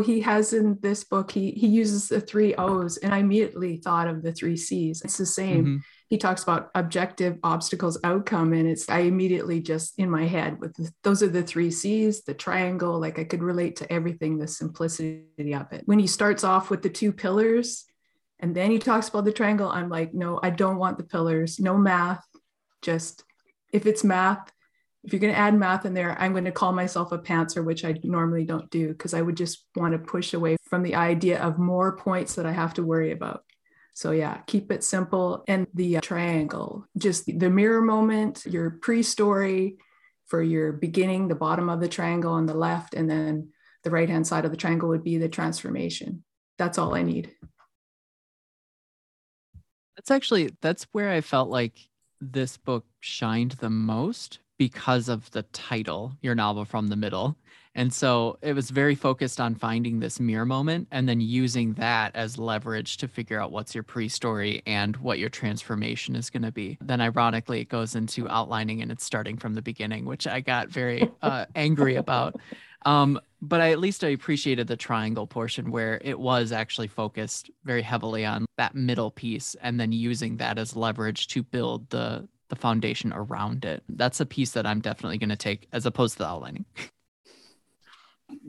he 0.04 0.20
has 0.20 0.52
in 0.52 0.78
this 0.82 1.04
book 1.04 1.30
he 1.30 1.52
he 1.52 1.66
uses 1.66 2.08
the 2.08 2.20
three 2.20 2.54
o's 2.56 2.98
and 2.98 3.14
i 3.14 3.18
immediately 3.18 3.78
thought 3.78 4.08
of 4.08 4.22
the 4.22 4.32
three 4.32 4.56
c's. 4.56 5.02
It's 5.02 5.16
the 5.16 5.24
same. 5.24 5.64
Mm-hmm. 5.64 5.76
he 6.08 6.18
talks 6.18 6.42
about 6.42 6.70
objective 6.74 7.38
obstacles 7.42 7.98
outcome 8.04 8.52
and 8.52 8.68
it's 8.68 8.88
i 8.90 9.00
immediately 9.00 9.60
just 9.60 9.98
in 9.98 10.10
my 10.10 10.26
head 10.26 10.60
with 10.60 10.74
the, 10.74 10.90
those 11.02 11.22
are 11.22 11.28
the 11.28 11.42
three 11.42 11.70
c's 11.70 12.24
the 12.24 12.34
triangle 12.34 13.00
like 13.00 13.18
i 13.18 13.24
could 13.24 13.42
relate 13.42 13.76
to 13.76 13.90
everything 13.90 14.38
the 14.38 14.46
simplicity 14.46 15.54
of 15.54 15.72
it. 15.72 15.82
When 15.86 15.98
he 15.98 16.06
starts 16.06 16.44
off 16.44 16.68
with 16.68 16.82
the 16.82 16.90
two 16.90 17.12
pillars 17.12 17.84
and 18.38 18.54
then 18.54 18.70
he 18.70 18.78
talks 18.78 19.08
about 19.08 19.24
the 19.24 19.32
triangle 19.32 19.70
i'm 19.70 19.88
like 19.88 20.12
no 20.12 20.38
i 20.42 20.50
don't 20.50 20.76
want 20.76 20.98
the 20.98 21.04
pillars. 21.04 21.58
No 21.58 21.78
math 21.78 22.24
just 22.82 23.24
if 23.72 23.86
it's 23.86 24.04
math 24.04 24.52
if 25.06 25.12
you're 25.12 25.20
going 25.20 25.32
to 25.32 25.38
add 25.38 25.54
math 25.54 25.86
in 25.86 25.94
there, 25.94 26.16
I'm 26.18 26.32
going 26.32 26.46
to 26.46 26.52
call 26.52 26.72
myself 26.72 27.12
a 27.12 27.18
pantser, 27.18 27.64
which 27.64 27.84
I 27.84 27.94
normally 28.02 28.44
don't 28.44 28.68
do 28.70 28.88
because 28.88 29.14
I 29.14 29.22
would 29.22 29.36
just 29.36 29.64
want 29.76 29.92
to 29.92 29.98
push 30.00 30.34
away 30.34 30.56
from 30.64 30.82
the 30.82 30.96
idea 30.96 31.40
of 31.40 31.60
more 31.60 31.96
points 31.96 32.34
that 32.34 32.44
I 32.44 32.50
have 32.50 32.74
to 32.74 32.82
worry 32.82 33.12
about. 33.12 33.44
So, 33.94 34.10
yeah, 34.10 34.38
keep 34.48 34.72
it 34.72 34.82
simple. 34.82 35.44
And 35.46 35.68
the 35.72 36.00
triangle, 36.00 36.86
just 36.98 37.26
the 37.26 37.48
mirror 37.48 37.80
moment, 37.80 38.44
your 38.46 38.70
pre 38.70 39.04
story 39.04 39.76
for 40.26 40.42
your 40.42 40.72
beginning, 40.72 41.28
the 41.28 41.36
bottom 41.36 41.68
of 41.68 41.80
the 41.80 41.88
triangle 41.88 42.32
on 42.32 42.46
the 42.46 42.54
left, 42.54 42.92
and 42.92 43.08
then 43.08 43.50
the 43.84 43.92
right 43.92 44.08
hand 44.10 44.26
side 44.26 44.44
of 44.44 44.50
the 44.50 44.56
triangle 44.56 44.88
would 44.88 45.04
be 45.04 45.18
the 45.18 45.28
transformation. 45.28 46.24
That's 46.58 46.78
all 46.78 46.96
I 46.96 47.02
need. 47.02 47.30
That's 49.96 50.10
actually 50.10 50.50
that's 50.60 50.88
where 50.90 51.10
I 51.10 51.20
felt 51.20 51.48
like 51.48 51.78
this 52.20 52.56
book 52.56 52.84
shined 53.00 53.52
the 53.52 53.70
most 53.70 54.40
because 54.58 55.08
of 55.08 55.30
the 55.32 55.42
title, 55.42 56.12
Your 56.22 56.34
Novel 56.34 56.64
from 56.64 56.88
the 56.88 56.96
Middle. 56.96 57.36
And 57.76 57.92
so 57.92 58.38
it 58.40 58.54
was 58.54 58.70
very 58.70 58.94
focused 58.94 59.38
on 59.38 59.54
finding 59.54 60.00
this 60.00 60.18
mirror 60.18 60.46
moment 60.46 60.88
and 60.90 61.06
then 61.06 61.20
using 61.20 61.74
that 61.74 62.16
as 62.16 62.38
leverage 62.38 62.96
to 62.96 63.08
figure 63.08 63.38
out 63.38 63.52
what's 63.52 63.74
your 63.74 63.84
pre 63.84 64.08
story 64.08 64.62
and 64.66 64.96
what 64.96 65.18
your 65.18 65.28
transformation 65.28 66.16
is 66.16 66.30
going 66.30 66.42
to 66.42 66.50
be. 66.50 66.78
Then, 66.80 67.02
ironically, 67.02 67.60
it 67.60 67.68
goes 67.68 67.94
into 67.94 68.26
outlining 68.30 68.80
and 68.80 68.90
it's 68.90 69.04
starting 69.04 69.36
from 69.36 69.52
the 69.52 69.60
beginning, 69.60 70.06
which 70.06 70.26
I 70.26 70.40
got 70.40 70.70
very 70.70 71.06
uh, 71.22 71.44
angry 71.54 71.96
about. 71.96 72.40
Um, 72.86 73.20
but 73.42 73.60
I, 73.60 73.72
at 73.72 73.78
least 73.78 74.04
I 74.04 74.08
appreciated 74.08 74.68
the 74.68 74.76
triangle 74.76 75.26
portion 75.26 75.70
where 75.70 76.00
it 76.02 76.18
was 76.18 76.52
actually 76.52 76.86
focused 76.86 77.50
very 77.64 77.82
heavily 77.82 78.24
on 78.24 78.46
that 78.56 78.74
middle 78.74 79.10
piece 79.10 79.54
and 79.60 79.78
then 79.78 79.92
using 79.92 80.38
that 80.38 80.56
as 80.56 80.76
leverage 80.76 81.26
to 81.28 81.42
build 81.42 81.90
the 81.90 82.26
the 82.48 82.56
foundation 82.56 83.12
around 83.12 83.64
it. 83.64 83.82
That's 83.88 84.20
a 84.20 84.26
piece 84.26 84.52
that 84.52 84.66
I'm 84.66 84.80
definitely 84.80 85.18
going 85.18 85.30
to 85.30 85.36
take 85.36 85.68
as 85.72 85.86
opposed 85.86 86.14
to 86.14 86.18
the 86.20 86.26
outlining. 86.26 86.64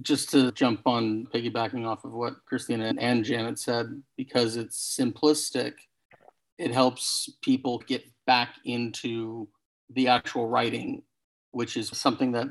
Just 0.01 0.31
to 0.31 0.51
jump 0.51 0.81
on 0.85 1.27
piggybacking 1.33 1.85
off 1.85 2.03
of 2.03 2.13
what 2.13 2.45
Christina 2.45 2.93
and 2.97 3.23
Janet 3.23 3.59
said, 3.59 4.01
because 4.15 4.57
it's 4.57 4.97
simplistic, 4.99 5.73
it 6.57 6.73
helps 6.73 7.29
people 7.41 7.83
get 7.85 8.03
back 8.25 8.55
into 8.65 9.47
the 9.91 10.07
actual 10.07 10.47
writing, 10.47 11.03
which 11.51 11.77
is 11.77 11.89
something 11.89 12.31
that 12.31 12.47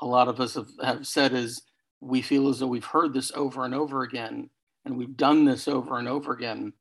a 0.00 0.06
lot 0.06 0.28
of 0.28 0.40
us 0.40 0.54
have, 0.54 0.68
have 0.82 1.06
said 1.06 1.32
is 1.32 1.62
we 2.00 2.22
feel 2.22 2.48
as 2.48 2.58
though 2.58 2.66
we've 2.66 2.84
heard 2.84 3.12
this 3.12 3.32
over 3.34 3.64
and 3.64 3.74
over 3.74 4.02
again, 4.02 4.50
and 4.84 4.96
we've 4.96 5.16
done 5.16 5.44
this 5.44 5.68
over 5.68 5.98
and 5.98 6.08
over 6.08 6.32
again 6.32 6.72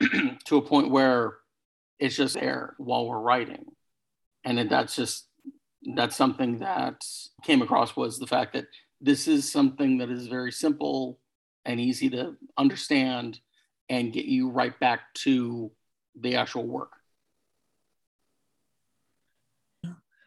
to 0.44 0.56
a 0.56 0.62
point 0.62 0.90
where 0.90 1.39
it's 2.00 2.16
just 2.16 2.36
air 2.36 2.74
while 2.78 3.06
we're 3.06 3.20
writing 3.20 3.64
and 4.44 4.70
that's 4.70 4.96
just 4.96 5.26
that's 5.94 6.16
something 6.16 6.58
that 6.58 7.02
came 7.44 7.62
across 7.62 7.96
was 7.96 8.18
the 8.18 8.26
fact 8.26 8.52
that 8.54 8.66
this 9.00 9.28
is 9.28 9.50
something 9.50 9.98
that 9.98 10.10
is 10.10 10.26
very 10.26 10.52
simple 10.52 11.18
and 11.64 11.80
easy 11.80 12.10
to 12.10 12.36
understand 12.58 13.40
and 13.88 14.12
get 14.12 14.24
you 14.24 14.50
right 14.50 14.78
back 14.80 15.00
to 15.14 15.70
the 16.20 16.36
actual 16.36 16.66
work 16.66 16.92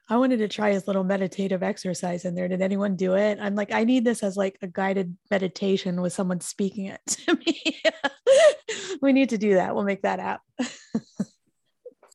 I 0.10 0.18
wanted 0.18 0.38
to 0.38 0.48
try 0.48 0.74
his 0.74 0.86
little 0.86 1.03
meditative 1.03 1.63
exercise 1.63 2.25
in 2.25 2.36
there. 2.36 2.48
Did 2.48 2.62
anyone 2.62 2.96
do 2.96 3.15
it? 3.15 3.39
I'm 3.42 3.56
like, 3.56 3.72
I 3.72 3.84
need 3.84 4.03
this 4.03 4.22
as 4.22 4.36
like 4.36 4.58
a 4.62 4.68
guided 4.68 5.15
meditation 5.32 6.01
with 6.01 6.13
someone 6.13 6.42
speaking 6.42 6.86
it 6.88 7.01
to 7.08 7.36
me. 7.36 7.82
we 9.01 9.13
need 9.13 9.30
to 9.30 9.38
do 9.38 9.56
that. 9.56 9.74
We'll 9.74 9.86
make 9.86 10.01
that 10.01 10.20
app. 10.20 10.42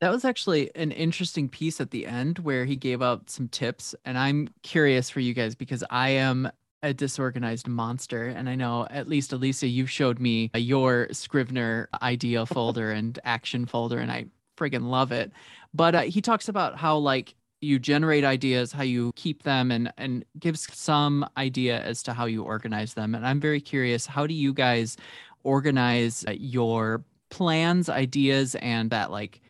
That 0.01 0.11
was 0.11 0.25
actually 0.25 0.71
an 0.77 0.93
interesting 0.93 1.49
piece 1.49 1.81
at 1.81 1.91
the 1.91 2.07
end 2.07 2.39
where 2.39 2.65
he 2.65 2.77
gave 2.77 3.03
out 3.03 3.31
some 3.31 3.49
tips. 3.49 3.95
And 4.05 4.17
I'm 4.17 4.49
curious 4.63 5.11
for 5.11 5.21
you 5.21 5.35
guys 5.35 5.55
because 5.55 5.83
I 5.91 6.11
am 6.11 6.51
a 6.83 6.95
disorganized 6.95 7.67
monster. 7.67 8.27
And 8.27 8.49
I 8.49 8.55
know 8.55 8.87
at 8.91 9.09
least 9.09 9.33
Elisa, 9.33 9.67
you've 9.67 9.91
showed 9.91 10.21
me 10.21 10.51
your 10.55 11.09
Scrivener 11.11 11.89
idea 12.03 12.47
folder 12.47 12.93
and 12.99 13.19
action 13.25 13.67
folder, 13.67 13.99
and 13.99 14.13
I 14.13 14.27
friggin' 14.57 14.89
love 14.89 15.13
it. 15.13 15.33
But 15.75 15.95
uh, 15.95 16.01
he 16.03 16.21
talks 16.21 16.49
about 16.49 16.77
how 16.77 16.97
like 16.97 17.35
you 17.61 17.81
generate 17.81 18.25
ideas, 18.25 18.71
how 18.71 18.85
you 18.85 19.13
keep 19.17 19.43
them, 19.43 19.73
and 19.73 19.93
and 19.99 20.25
gives 20.39 20.73
some 20.73 21.29
idea 21.37 21.81
as 21.83 22.03
to 22.05 22.13
how 22.13 22.27
you 22.27 22.45
organize 22.45 22.95
them. 22.95 23.15
And 23.15 23.27
I'm 23.27 23.41
very 23.41 23.61
curious, 23.61 24.07
how 24.07 24.27
do 24.27 24.35
you 24.35 24.53
guys 24.55 24.97
organize 25.43 26.25
your 26.31 27.05
plans, 27.31 27.89
ideas, 27.89 28.55
and 28.57 28.91
that 28.91 29.11
like 29.11 29.41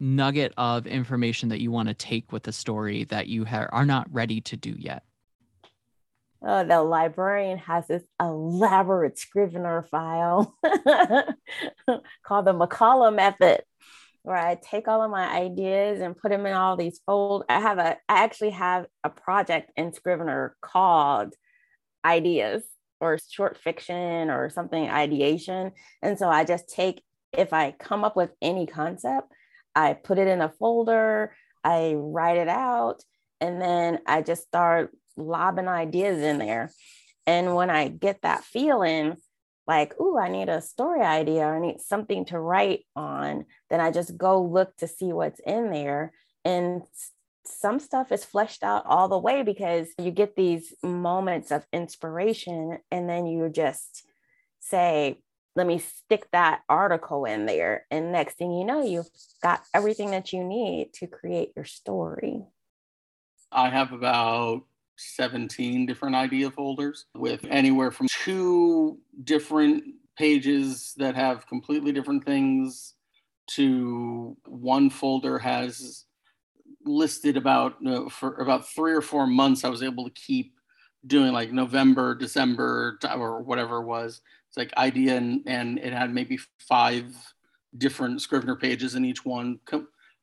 nugget 0.00 0.52
of 0.56 0.86
information 0.86 1.48
that 1.50 1.60
you 1.60 1.70
want 1.70 1.88
to 1.88 1.94
take 1.94 2.32
with 2.32 2.44
the 2.44 2.52
story 2.52 3.04
that 3.04 3.26
you 3.26 3.44
ha- 3.44 3.68
are 3.70 3.86
not 3.86 4.06
ready 4.12 4.40
to 4.42 4.56
do 4.56 4.74
yet? 4.78 5.02
Oh, 6.40 6.64
the 6.64 6.82
librarian 6.82 7.58
has 7.58 7.88
this 7.88 8.04
elaborate 8.20 9.18
Scrivener 9.18 9.82
file 9.82 10.54
called 12.22 12.44
the 12.44 12.54
McCullough 12.54 13.14
method, 13.14 13.62
where 14.22 14.36
I 14.36 14.54
take 14.54 14.86
all 14.86 15.02
of 15.02 15.10
my 15.10 15.28
ideas 15.28 16.00
and 16.00 16.16
put 16.16 16.30
them 16.30 16.46
in 16.46 16.52
all 16.52 16.76
these 16.76 17.00
fold. 17.04 17.44
I 17.48 17.60
have 17.60 17.78
a, 17.78 17.96
I 18.08 18.22
actually 18.22 18.50
have 18.50 18.86
a 19.02 19.10
project 19.10 19.72
in 19.76 19.92
Scrivener 19.92 20.56
called 20.60 21.34
Ideas 22.04 22.62
or 23.00 23.18
short 23.30 23.56
fiction 23.56 24.30
or 24.30 24.48
something 24.50 24.88
ideation. 24.88 25.72
And 26.02 26.18
so 26.18 26.28
I 26.28 26.44
just 26.44 26.68
take, 26.68 27.02
if 27.36 27.52
I 27.52 27.72
come 27.72 28.04
up 28.04 28.14
with 28.14 28.30
any 28.40 28.66
concept, 28.66 29.32
I 29.78 29.92
put 29.92 30.18
it 30.18 30.26
in 30.26 30.40
a 30.40 30.48
folder, 30.48 31.32
I 31.62 31.94
write 31.94 32.36
it 32.36 32.48
out, 32.48 33.04
and 33.40 33.62
then 33.62 34.00
I 34.06 34.22
just 34.22 34.42
start 34.42 34.90
lobbing 35.16 35.68
ideas 35.68 36.20
in 36.20 36.38
there. 36.38 36.72
And 37.28 37.54
when 37.54 37.70
I 37.70 37.86
get 37.86 38.22
that 38.22 38.42
feeling, 38.42 39.16
like, 39.68 39.94
oh, 40.00 40.18
I 40.18 40.30
need 40.30 40.48
a 40.48 40.60
story 40.60 41.02
idea, 41.02 41.42
or 41.42 41.56
I 41.56 41.60
need 41.60 41.80
something 41.80 42.24
to 42.24 42.40
write 42.40 42.86
on, 42.96 43.44
then 43.70 43.80
I 43.80 43.92
just 43.92 44.18
go 44.18 44.42
look 44.42 44.76
to 44.78 44.88
see 44.88 45.12
what's 45.12 45.40
in 45.46 45.70
there. 45.70 46.12
And 46.44 46.82
some 47.44 47.78
stuff 47.78 48.10
is 48.10 48.24
fleshed 48.24 48.64
out 48.64 48.84
all 48.84 49.06
the 49.06 49.16
way 49.16 49.44
because 49.44 49.86
you 49.96 50.10
get 50.10 50.34
these 50.34 50.74
moments 50.82 51.52
of 51.52 51.64
inspiration 51.72 52.78
and 52.90 53.08
then 53.08 53.26
you 53.26 53.48
just 53.48 54.04
say, 54.58 55.20
let 55.56 55.66
me 55.66 55.78
stick 55.78 56.28
that 56.32 56.60
article 56.68 57.24
in 57.24 57.46
there. 57.46 57.86
And 57.90 58.12
next 58.12 58.34
thing 58.38 58.52
you 58.52 58.64
know, 58.64 58.82
you've 58.82 59.08
got 59.42 59.62
everything 59.74 60.10
that 60.12 60.32
you 60.32 60.44
need 60.44 60.92
to 60.94 61.06
create 61.06 61.52
your 61.56 61.64
story. 61.64 62.44
I 63.50 63.68
have 63.70 63.92
about 63.92 64.62
17 64.98 65.86
different 65.86 66.16
idea 66.16 66.50
folders 66.50 67.06
with 67.14 67.44
anywhere 67.48 67.90
from 67.90 68.08
two 68.24 68.98
different 69.24 69.84
pages 70.16 70.94
that 70.96 71.14
have 71.14 71.46
completely 71.46 71.92
different 71.92 72.24
things 72.24 72.94
to 73.46 74.36
one 74.46 74.90
folder 74.90 75.38
has 75.38 76.04
listed 76.84 77.36
about 77.36 77.76
for 78.10 78.34
about 78.36 78.68
three 78.68 78.92
or 78.92 79.00
four 79.00 79.26
months 79.26 79.64
i 79.64 79.68
was 79.68 79.82
able 79.82 80.04
to 80.04 80.10
keep 80.10 80.54
doing 81.06 81.32
like 81.32 81.52
november 81.52 82.14
december 82.14 82.98
or 83.14 83.42
whatever 83.42 83.76
it 83.78 83.86
was 83.86 84.20
it's 84.48 84.56
like 84.56 84.72
idea 84.76 85.16
and, 85.16 85.42
and 85.46 85.78
it 85.78 85.92
had 85.92 86.12
maybe 86.12 86.38
five 86.58 87.14
different 87.76 88.20
scrivener 88.20 88.56
pages 88.56 88.94
in 88.94 89.04
each 89.04 89.24
one 89.24 89.60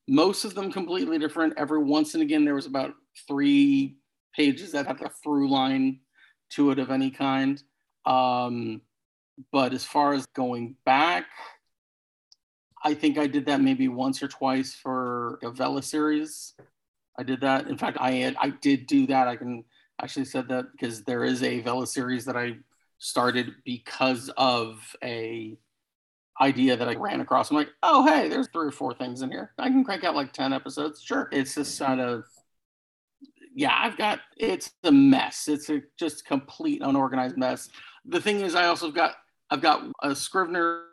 most 0.08 0.46
of 0.46 0.56
them 0.56 0.72
completely 0.72 1.18
different 1.18 1.54
every 1.58 1.82
once 1.82 2.14
and 2.14 2.24
again 2.24 2.44
there 2.44 2.56
was 2.56 2.66
about 2.66 2.94
three 3.28 3.98
pages 4.36 4.72
that 4.72 4.88
had 4.88 5.02
a 5.02 5.10
through 5.24 5.50
line 5.50 6.00
to 6.52 6.72
it 6.72 6.80
of 6.80 6.92
any 6.92 7.10
kind. 7.10 7.62
Um, 8.06 8.82
but 9.52 9.74
as 9.74 9.84
far 9.84 10.14
as 10.14 10.26
going 10.28 10.76
back, 10.86 11.26
I 12.84 12.94
think 12.94 13.18
I 13.18 13.28
did 13.28 13.46
that 13.48 13.62
maybe 13.62 13.88
once 13.88 14.22
or 14.22 14.28
twice 14.28 14.74
for 14.74 15.40
a 15.44 15.52
Vella 15.52 15.82
series. 15.82 16.54
I 17.18 17.24
did 17.24 17.42
that. 17.42 17.68
In 17.68 17.78
fact, 17.78 17.98
I 18.00 18.12
had, 18.12 18.36
I 18.40 18.50
did 18.50 18.88
do 18.88 19.08
that. 19.08 19.28
I 19.28 19.36
can 19.36 19.64
actually 20.02 20.26
said 20.26 20.48
that 20.50 20.72
because 20.72 21.04
there 21.04 21.24
is 21.24 21.42
a 21.42 21.62
Vella 21.62 21.88
series 21.88 22.26
that 22.26 22.38
I 22.38 22.58
started 22.98 23.54
because 23.64 24.30
of 24.38 24.96
a 25.04 25.58
idea 26.42 26.76
that 26.76 26.90
I 26.90 26.96
ran 26.96 27.22
across. 27.22 27.50
I'm 27.50 27.58
like, 27.58 27.70
oh 27.84 28.06
hey, 28.06 28.28
there's 28.28 28.50
three 28.50 28.68
or 28.68 28.72
four 28.72 28.94
things 28.94 29.22
in 29.22 29.32
here. 29.32 29.52
I 29.58 29.70
can 29.70 29.84
crank 29.84 30.04
out 30.04 30.16
like 30.16 30.34
10 30.34 30.54
episodes. 30.54 31.02
Sure. 31.02 31.30
It's 31.32 31.56
just 31.56 31.80
mm-hmm. 31.80 31.86
kind 31.86 32.02
of 32.02 32.26
yeah, 33.56 33.74
I've 33.74 33.98
got 33.98 34.20
it's 34.38 34.72
a 34.84 34.92
mess. 34.92 35.48
It's 35.48 35.70
a 35.70 35.82
just 35.98 36.26
complete 36.26 36.82
unorganized 36.82 37.38
mess. 37.38 37.70
The 38.04 38.20
thing 38.20 38.42
is, 38.42 38.54
I 38.54 38.66
also 38.66 38.92
got 38.92 39.16
I've 39.50 39.62
got 39.62 39.84
a 40.04 40.14
Scrivener 40.14 40.84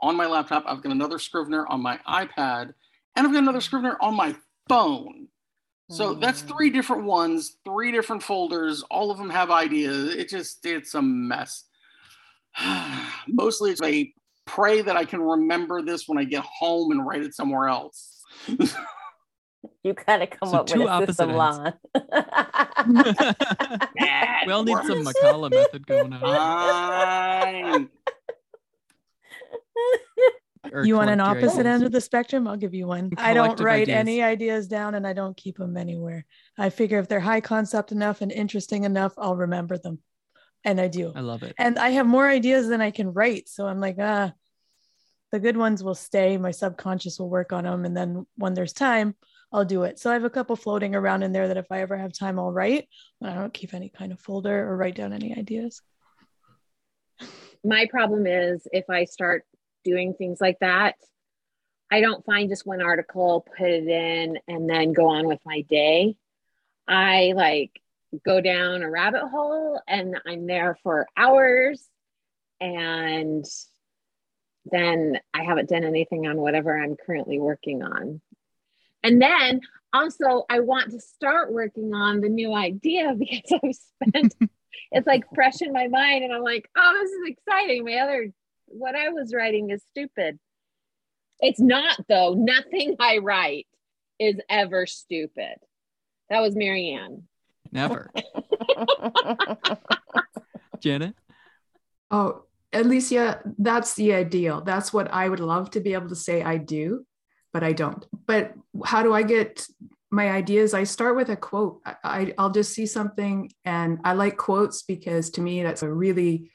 on 0.00 0.16
my 0.16 0.26
laptop. 0.26 0.64
I've 0.66 0.80
got 0.80 0.92
another 0.92 1.18
Scrivener 1.18 1.66
on 1.66 1.82
my 1.82 1.98
iPad, 2.08 2.72
and 3.16 3.26
I've 3.26 3.32
got 3.32 3.42
another 3.42 3.60
Scrivener 3.60 3.96
on 4.00 4.14
my 4.14 4.34
phone. 4.68 5.26
So 5.90 6.14
that's 6.14 6.42
mm. 6.42 6.48
three 6.48 6.70
different 6.70 7.04
ones, 7.04 7.56
three 7.64 7.92
different 7.92 8.22
folders. 8.22 8.82
All 8.90 9.10
of 9.10 9.18
them 9.18 9.30
have 9.30 9.50
ideas. 9.50 10.14
It 10.14 10.28
just 10.28 10.64
it's 10.64 10.94
a 10.94 11.02
mess. 11.02 11.64
Mostly, 13.28 13.70
it's 13.70 13.82
a 13.82 14.12
pray 14.46 14.82
that 14.82 14.96
I 14.96 15.04
can 15.04 15.20
remember 15.20 15.82
this 15.82 16.08
when 16.08 16.18
I 16.18 16.24
get 16.24 16.44
home 16.44 16.90
and 16.90 17.06
write 17.06 17.22
it 17.22 17.34
somewhere 17.34 17.68
else. 17.68 18.22
You 19.82 19.92
gotta 19.92 20.26
come 20.26 20.48
so 20.48 20.56
up 20.58 20.70
with 20.70 20.80
a 20.80 21.06
system 21.06 21.32
Lon. 21.32 21.74
we 21.94 22.00
all 24.52 24.64
need 24.64 24.78
some 24.86 25.04
McCullough 25.04 25.50
method 25.50 25.86
going 25.86 26.14
on. 26.14 27.90
you 30.84 30.96
want 30.96 31.10
an 31.10 31.20
opposite 31.20 31.66
end 31.66 31.82
of 31.82 31.92
the 31.92 32.00
spectrum? 32.00 32.46
I'll 32.48 32.56
give 32.56 32.74
you 32.74 32.86
one. 32.86 33.10
I 33.16 33.34
don't 33.34 33.58
write 33.60 33.82
ideas. 33.82 33.98
any 33.98 34.22
ideas 34.22 34.68
down 34.68 34.94
and 34.94 35.06
I 35.06 35.12
don't 35.12 35.36
keep 35.36 35.56
them 35.56 35.76
anywhere. 35.76 36.24
I 36.58 36.70
figure 36.70 36.98
if 36.98 37.08
they're 37.08 37.20
high 37.20 37.40
concept 37.40 37.92
enough 37.92 38.20
and 38.20 38.32
interesting 38.32 38.84
enough, 38.84 39.14
I'll 39.18 39.36
remember 39.36 39.78
them. 39.78 39.98
And 40.64 40.80
I 40.80 40.88
do. 40.88 41.12
I 41.14 41.20
love 41.20 41.42
it. 41.42 41.54
And 41.58 41.78
I 41.78 41.90
have 41.90 42.06
more 42.06 42.28
ideas 42.28 42.68
than 42.68 42.80
I 42.80 42.90
can 42.90 43.12
write. 43.12 43.48
So 43.48 43.66
I'm 43.66 43.80
like, 43.80 43.96
ah, 44.00 44.32
the 45.30 45.40
good 45.40 45.56
ones 45.56 45.82
will 45.82 45.94
stay. 45.94 46.38
My 46.38 46.52
subconscious 46.52 47.18
will 47.18 47.28
work 47.28 47.52
on 47.52 47.64
them. 47.64 47.84
And 47.84 47.96
then 47.96 48.26
when 48.36 48.54
there's 48.54 48.72
time, 48.72 49.14
I'll 49.52 49.64
do 49.64 49.84
it. 49.84 49.98
So 49.98 50.10
I 50.10 50.14
have 50.14 50.24
a 50.24 50.30
couple 50.30 50.56
floating 50.56 50.94
around 50.94 51.22
in 51.22 51.32
there 51.32 51.48
that 51.48 51.56
if 51.56 51.66
I 51.70 51.80
ever 51.80 51.96
have 51.96 52.12
time, 52.12 52.38
I'll 52.38 52.52
write. 52.52 52.88
But 53.20 53.30
I 53.30 53.34
don't 53.34 53.52
keep 53.52 53.74
any 53.74 53.88
kind 53.88 54.12
of 54.12 54.20
folder 54.20 54.68
or 54.68 54.76
write 54.76 54.96
down 54.96 55.12
any 55.12 55.36
ideas. 55.36 55.82
My 57.62 57.86
problem 57.90 58.26
is 58.26 58.66
if 58.72 58.90
I 58.90 59.04
start 59.04 59.44
doing 59.84 60.14
things 60.14 60.40
like 60.40 60.58
that, 60.60 60.96
I 61.90 62.00
don't 62.00 62.24
find 62.24 62.48
just 62.48 62.66
one 62.66 62.82
article, 62.82 63.46
put 63.56 63.68
it 63.68 63.86
in, 63.86 64.38
and 64.48 64.68
then 64.68 64.92
go 64.92 65.08
on 65.08 65.26
with 65.26 65.40
my 65.44 65.62
day. 65.62 66.16
I 66.88 67.32
like 67.36 67.80
go 68.24 68.40
down 68.40 68.82
a 68.82 68.90
rabbit 68.90 69.26
hole 69.28 69.80
and 69.88 70.16
I'm 70.26 70.46
there 70.46 70.78
for 70.82 71.06
hours 71.16 71.84
and 72.60 73.44
then 74.66 75.18
I 75.32 75.44
haven't 75.44 75.68
done 75.68 75.84
anything 75.84 76.26
on 76.26 76.36
whatever 76.36 76.80
I'm 76.80 76.96
currently 76.96 77.38
working 77.38 77.82
on. 77.82 78.20
And 79.02 79.20
then 79.20 79.60
also, 79.92 80.44
I 80.50 80.60
want 80.60 80.90
to 80.90 81.00
start 81.00 81.52
working 81.52 81.94
on 81.94 82.20
the 82.20 82.28
new 82.28 82.54
idea 82.54 83.14
because 83.18 83.60
I've 83.62 84.10
spent 84.10 84.34
it's 84.90 85.06
like 85.06 85.24
fresh 85.34 85.60
in 85.60 85.72
my 85.72 85.88
mind, 85.88 86.24
and 86.24 86.32
I'm 86.32 86.42
like, 86.42 86.68
oh, 86.76 86.98
this 87.00 87.10
is 87.10 87.28
exciting. 87.28 87.84
My 87.84 87.98
other 87.98 88.32
what 88.66 88.94
I 88.94 89.10
was 89.10 89.32
writing 89.34 89.70
is 89.70 89.82
stupid. 89.90 90.38
It's 91.40 91.60
not 91.60 91.98
though. 92.08 92.34
Nothing 92.34 92.96
I 93.00 93.18
write 93.18 93.66
is 94.18 94.36
ever 94.48 94.86
stupid. 94.86 95.56
That 96.30 96.40
was 96.40 96.56
Marianne. 96.56 97.24
Never. 97.72 98.10
Janet. 100.80 101.14
Oh, 102.10 102.44
Alicia, 102.72 103.40
that's 103.58 103.94
the 103.94 104.14
ideal. 104.14 104.60
That's 104.60 104.92
what 104.92 105.12
I 105.12 105.28
would 105.28 105.40
love 105.40 105.70
to 105.72 105.80
be 105.80 105.94
able 105.94 106.08
to 106.08 106.16
say 106.16 106.42
I 106.42 106.56
do 106.56 107.04
but 107.54 107.62
I 107.62 107.72
don't. 107.72 108.04
But 108.26 108.52
how 108.84 109.02
do 109.02 109.14
I 109.14 109.22
get 109.22 109.66
my 110.10 110.28
ideas? 110.28 110.74
I 110.74 110.84
start 110.84 111.16
with 111.16 111.30
a 111.30 111.36
quote. 111.36 111.80
I, 112.02 112.34
will 112.36 112.50
just 112.50 112.74
see 112.74 112.84
something, 112.84 113.50
and 113.64 114.00
I 114.04 114.12
like 114.12 114.36
quotes 114.36 114.82
because 114.82 115.30
to 115.30 115.40
me, 115.40 115.62
that's 115.62 115.84
a 115.84 115.90
really 115.90 116.50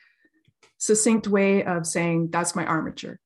succinct 0.80 1.28
way 1.28 1.64
of 1.64 1.86
saying 1.86 2.30
that's 2.32 2.56
my 2.56 2.66
armature. 2.66 3.20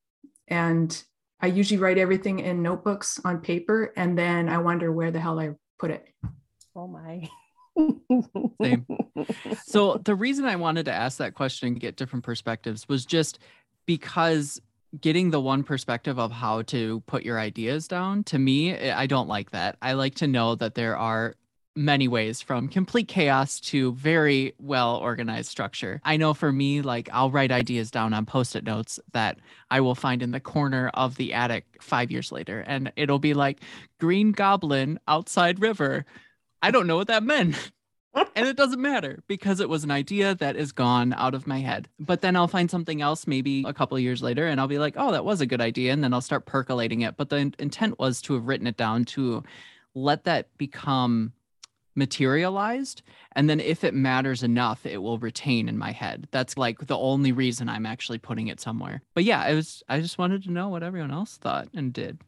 And 0.49 1.01
I 1.39 1.47
usually 1.47 1.79
write 1.79 1.97
everything 1.97 2.39
in 2.39 2.61
notebooks 2.61 3.19
on 3.23 3.39
paper, 3.39 3.93
and 3.95 4.17
then 4.17 4.49
I 4.49 4.57
wonder 4.57 4.91
where 4.91 5.11
the 5.11 5.19
hell 5.19 5.39
I 5.39 5.51
put 5.79 5.91
it. 5.91 6.05
Oh 6.75 6.87
my. 6.87 7.29
Same. 8.61 8.85
So 9.65 10.01
the 10.03 10.15
reason 10.15 10.45
I 10.45 10.57
wanted 10.57 10.85
to 10.85 10.93
ask 10.93 11.17
that 11.17 11.33
question 11.33 11.69
and 11.69 11.79
get 11.79 11.95
different 11.95 12.25
perspectives 12.25 12.87
was 12.89 13.05
just 13.05 13.39
because 13.85 14.61
getting 14.99 15.31
the 15.31 15.39
one 15.39 15.63
perspective 15.63 16.19
of 16.19 16.31
how 16.31 16.61
to 16.63 17.01
put 17.07 17.23
your 17.23 17.39
ideas 17.39 17.87
down 17.87 18.23
to 18.23 18.37
me 18.37 18.77
i 18.91 19.07
don't 19.07 19.27
like 19.27 19.49
that 19.51 19.75
i 19.81 19.93
like 19.93 20.13
to 20.13 20.27
know 20.27 20.53
that 20.53 20.75
there 20.75 20.95
are 20.95 21.33
many 21.75 22.07
ways 22.07 22.41
from 22.41 22.67
complete 22.67 23.07
chaos 23.07 23.59
to 23.59 23.93
very 23.93 24.53
well 24.59 24.97
organized 24.97 25.49
structure. 25.49 25.99
I 26.03 26.17
know 26.17 26.33
for 26.33 26.51
me, 26.51 26.81
like 26.81 27.09
I'll 27.11 27.31
write 27.31 27.51
ideas 27.51 27.91
down 27.91 28.13
on 28.13 28.25
post 28.25 28.55
it 28.55 28.63
notes 28.63 28.99
that 29.13 29.39
I 29.71 29.81
will 29.81 29.95
find 29.95 30.21
in 30.21 30.31
the 30.31 30.39
corner 30.39 30.91
of 30.93 31.15
the 31.15 31.33
attic 31.33 31.65
five 31.81 32.11
years 32.11 32.31
later. 32.31 32.61
And 32.61 32.91
it'll 32.95 33.19
be 33.19 33.33
like 33.33 33.61
Green 33.99 34.31
Goblin 34.31 34.99
outside 35.07 35.61
river. 35.61 36.05
I 36.61 36.71
don't 36.71 36.87
know 36.87 36.97
what 36.97 37.07
that 37.07 37.23
meant. 37.23 37.71
and 38.35 38.47
it 38.47 38.55
doesn't 38.55 38.81
matter 38.81 39.23
because 39.27 39.59
it 39.59 39.69
was 39.69 39.83
an 39.83 39.91
idea 39.91 40.35
that 40.35 40.55
is 40.55 40.71
gone 40.71 41.13
out 41.13 41.33
of 41.33 41.47
my 41.47 41.59
head. 41.59 41.89
But 41.99 42.21
then 42.21 42.35
I'll 42.35 42.47
find 42.47 42.69
something 42.69 43.01
else 43.01 43.25
maybe 43.25 43.63
a 43.65 43.73
couple 43.73 43.97
years 43.97 44.21
later 44.21 44.47
and 44.47 44.59
I'll 44.59 44.67
be 44.67 44.77
like, 44.77 44.93
oh, 44.97 45.11
that 45.11 45.25
was 45.25 45.41
a 45.41 45.47
good 45.47 45.61
idea. 45.61 45.91
And 45.91 46.03
then 46.03 46.13
I'll 46.13 46.21
start 46.21 46.45
percolating 46.45 47.01
it. 47.01 47.17
But 47.17 47.29
the 47.29 47.37
intent 47.37 47.97
was 47.97 48.21
to 48.23 48.35
have 48.35 48.47
written 48.47 48.67
it 48.67 48.77
down 48.77 49.05
to 49.05 49.43
let 49.95 50.25
that 50.25 50.55
become 50.57 51.33
materialized. 51.95 53.01
And 53.35 53.49
then 53.49 53.59
if 53.59 53.83
it 53.83 53.93
matters 53.93 54.43
enough, 54.43 54.85
it 54.85 55.01
will 55.01 55.17
retain 55.17 55.67
in 55.69 55.77
my 55.77 55.91
head. 55.91 56.27
That's 56.31 56.57
like 56.57 56.87
the 56.87 56.97
only 56.97 57.31
reason 57.31 57.69
I'm 57.69 57.85
actually 57.85 58.19
putting 58.19 58.47
it 58.47 58.59
somewhere. 58.59 59.01
But 59.13 59.23
yeah, 59.23 59.47
it 59.47 59.55
was, 59.55 59.83
I 59.89 60.01
just 60.01 60.17
wanted 60.17 60.43
to 60.43 60.51
know 60.51 60.69
what 60.69 60.83
everyone 60.83 61.11
else 61.11 61.37
thought 61.37 61.69
and 61.73 61.93
did. 61.93 62.19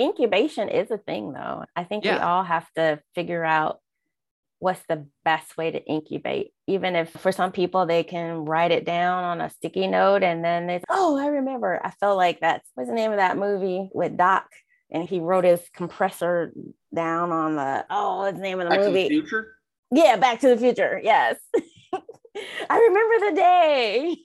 Incubation 0.00 0.68
is 0.68 0.90
a 0.90 0.98
thing 0.98 1.32
though. 1.32 1.64
I 1.76 1.84
think 1.84 2.04
yeah. 2.04 2.16
we 2.16 2.20
all 2.22 2.42
have 2.42 2.66
to 2.74 3.00
figure 3.14 3.44
out 3.44 3.80
what's 4.58 4.82
the 4.88 5.06
best 5.24 5.58
way 5.58 5.70
to 5.70 5.84
incubate 5.84 6.52
even 6.66 6.96
if 6.96 7.10
for 7.10 7.32
some 7.32 7.52
people 7.52 7.84
they 7.84 8.02
can 8.02 8.46
write 8.46 8.70
it 8.70 8.86
down 8.86 9.22
on 9.22 9.40
a 9.42 9.50
sticky 9.50 9.86
note 9.86 10.22
and 10.22 10.42
then 10.42 10.66
they 10.66 10.80
oh 10.88 11.18
i 11.18 11.26
remember 11.26 11.78
i 11.84 11.90
felt 11.90 12.16
like 12.16 12.40
that's 12.40 12.66
what's 12.74 12.88
the 12.88 12.94
name 12.94 13.10
of 13.10 13.18
that 13.18 13.36
movie 13.36 13.90
with 13.92 14.16
doc 14.16 14.46
and 14.90 15.08
he 15.08 15.20
wrote 15.20 15.44
his 15.44 15.60
compressor 15.72 16.52
down 16.94 17.32
on 17.32 17.56
the 17.56 17.84
oh 17.90 18.18
what's 18.18 18.36
the 18.36 18.42
name 18.42 18.60
of 18.60 18.68
the 18.68 18.76
movie. 18.76 18.84
back 18.84 18.88
movie 18.88 19.02
the 19.02 19.08
future 19.08 19.56
yeah 19.90 20.16
back 20.16 20.40
to 20.40 20.48
the 20.48 20.56
future 20.56 21.00
yes 21.02 21.36
i 22.70 22.78
remember 22.78 23.30
the 23.30 23.36
day 23.36 24.16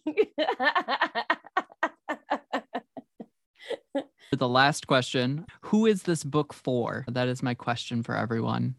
the 4.38 4.50
last 4.50 4.88
question 4.88 5.45
who 5.62 5.86
is 5.86 6.04
this 6.04 6.24
book 6.24 6.54
for 6.54 7.06
that 7.08 7.28
is 7.28 7.43
my 7.43 7.54
question 7.54 8.04
for 8.04 8.15
everyone 8.15 8.76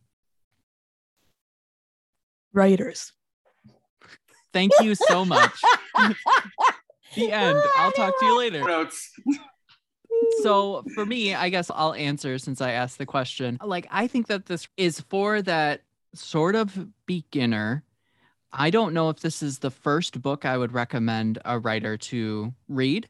writers. 2.52 3.12
Thank 4.52 4.72
you 4.80 4.94
so 4.94 5.24
much. 5.24 5.52
the 7.14 7.32
end. 7.32 7.62
I'll 7.76 7.92
talk 7.92 8.18
to 8.18 8.26
you 8.26 8.38
later. 8.38 8.88
So 10.42 10.84
for 10.94 11.06
me, 11.06 11.34
I 11.34 11.48
guess 11.48 11.70
I'll 11.74 11.94
answer 11.94 12.38
since 12.38 12.60
I 12.60 12.72
asked 12.72 12.98
the 12.98 13.06
question. 13.06 13.58
Like, 13.62 13.86
I 13.90 14.06
think 14.06 14.26
that 14.28 14.46
this 14.46 14.68
is 14.76 15.00
for 15.00 15.42
that 15.42 15.82
sort 16.14 16.54
of 16.54 16.88
beginner. 17.06 17.84
I 18.52 18.70
don't 18.70 18.94
know 18.94 19.10
if 19.10 19.20
this 19.20 19.42
is 19.42 19.58
the 19.58 19.70
first 19.70 20.20
book 20.20 20.44
I 20.44 20.58
would 20.58 20.72
recommend 20.72 21.38
a 21.44 21.58
writer 21.58 21.96
to 21.96 22.52
read, 22.68 23.08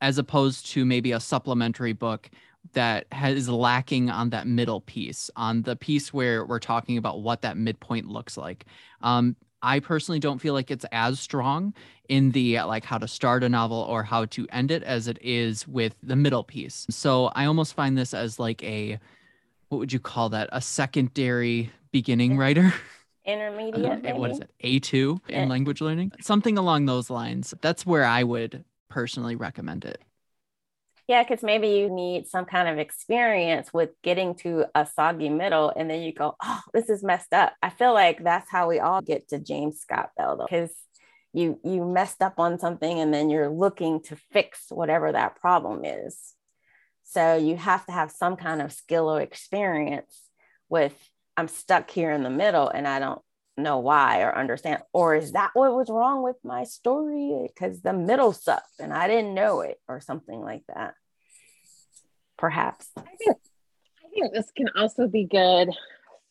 as 0.00 0.18
opposed 0.18 0.66
to 0.66 0.84
maybe 0.84 1.12
a 1.12 1.20
supplementary 1.20 1.92
book 1.92 2.30
that 2.74 3.06
has 3.12 3.48
lacking 3.48 4.10
on 4.10 4.30
that 4.30 4.46
middle 4.46 4.80
piece, 4.82 5.30
on 5.36 5.62
the 5.62 5.74
piece 5.74 6.12
where 6.12 6.44
we're 6.44 6.58
talking 6.58 6.98
about 6.98 7.22
what 7.22 7.42
that 7.42 7.56
midpoint 7.56 8.06
looks 8.06 8.36
like. 8.36 8.66
Um, 9.00 9.36
I 9.62 9.80
personally 9.80 10.20
don't 10.20 10.38
feel 10.38 10.54
like 10.54 10.70
it's 10.70 10.86
as 10.92 11.18
strong 11.20 11.74
in 12.08 12.30
the 12.30 12.60
like 12.62 12.84
how 12.84 12.98
to 12.98 13.08
start 13.08 13.42
a 13.44 13.48
novel 13.48 13.78
or 13.78 14.02
how 14.02 14.24
to 14.26 14.46
end 14.50 14.70
it 14.70 14.82
as 14.82 15.08
it 15.08 15.18
is 15.20 15.66
with 15.66 15.94
the 16.02 16.16
middle 16.16 16.44
piece. 16.44 16.86
So 16.90 17.26
I 17.34 17.44
almost 17.46 17.74
find 17.74 17.96
this 17.98 18.14
as 18.14 18.38
like 18.38 18.62
a 18.62 18.98
what 19.68 19.78
would 19.78 19.92
you 19.92 20.00
call 20.00 20.30
that? 20.30 20.48
A 20.52 20.60
secondary 20.60 21.70
beginning 21.92 22.36
writer. 22.36 22.72
Intermediate. 23.24 24.02
Uh, 24.08 24.14
what 24.14 24.30
is 24.30 24.40
it? 24.40 24.50
A2 24.64 25.20
in 25.28 25.48
language 25.48 25.82
learning? 25.82 26.12
Something 26.22 26.56
along 26.56 26.86
those 26.86 27.10
lines. 27.10 27.52
That's 27.60 27.84
where 27.84 28.04
I 28.04 28.22
would 28.22 28.64
personally 28.88 29.36
recommend 29.36 29.84
it. 29.84 30.00
Yeah, 31.08 31.22
because 31.22 31.42
maybe 31.42 31.68
you 31.68 31.88
need 31.88 32.28
some 32.28 32.44
kind 32.44 32.68
of 32.68 32.78
experience 32.78 33.72
with 33.72 33.90
getting 34.02 34.34
to 34.36 34.66
a 34.74 34.86
soggy 34.86 35.30
middle, 35.30 35.72
and 35.74 35.88
then 35.90 36.02
you 36.02 36.12
go, 36.12 36.36
"Oh, 36.42 36.60
this 36.74 36.90
is 36.90 37.02
messed 37.02 37.32
up." 37.32 37.54
I 37.62 37.70
feel 37.70 37.94
like 37.94 38.22
that's 38.22 38.50
how 38.50 38.68
we 38.68 38.78
all 38.78 39.00
get 39.00 39.28
to 39.28 39.38
James 39.38 39.80
Scott 39.80 40.10
Bell, 40.18 40.36
though, 40.36 40.44
because 40.44 40.70
you 41.32 41.58
you 41.64 41.84
messed 41.86 42.20
up 42.22 42.38
on 42.38 42.58
something, 42.58 43.00
and 43.00 43.12
then 43.12 43.30
you're 43.30 43.48
looking 43.48 44.02
to 44.04 44.16
fix 44.32 44.66
whatever 44.70 45.10
that 45.12 45.36
problem 45.40 45.84
is. 45.84 46.34
So 47.04 47.36
you 47.36 47.56
have 47.56 47.86
to 47.86 47.92
have 47.92 48.10
some 48.10 48.36
kind 48.36 48.60
of 48.60 48.72
skill 48.72 49.08
or 49.10 49.20
experience 49.22 50.14
with 50.68 50.94
I'm 51.38 51.48
stuck 51.48 51.90
here 51.90 52.12
in 52.12 52.22
the 52.22 52.30
middle, 52.30 52.68
and 52.68 52.86
I 52.86 52.98
don't 52.98 53.22
know 53.58 53.78
why 53.78 54.20
or 54.22 54.36
understand 54.36 54.82
or 54.92 55.14
is 55.14 55.32
that 55.32 55.50
what 55.54 55.74
was 55.74 55.88
wrong 55.90 56.22
with 56.22 56.36
my 56.44 56.64
story? 56.64 57.46
Because 57.46 57.80
the 57.80 57.92
middle 57.92 58.32
sucked 58.32 58.80
and 58.80 58.92
i 58.92 59.08
didn't 59.08 59.34
know 59.34 59.60
it 59.60 59.80
or 59.88 60.00
something 60.00 60.40
like 60.40 60.62
that. 60.74 60.94
Perhaps. 62.36 62.88
I 62.96 63.02
think, 63.02 63.36
I 64.04 64.08
think 64.14 64.32
this 64.32 64.50
can 64.56 64.68
also 64.76 65.08
be 65.08 65.24
good 65.24 65.70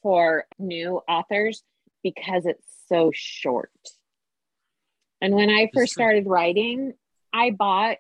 for 0.02 0.46
new 0.58 1.02
authors 1.08 1.64
because 2.04 2.46
it's 2.46 2.66
so 2.88 3.12
short. 3.14 3.72
And 5.22 5.34
when 5.34 5.50
i 5.50 5.70
first 5.74 5.94
started 5.94 6.28
writing 6.28 6.94
i 7.34 7.52
bought 7.52 7.98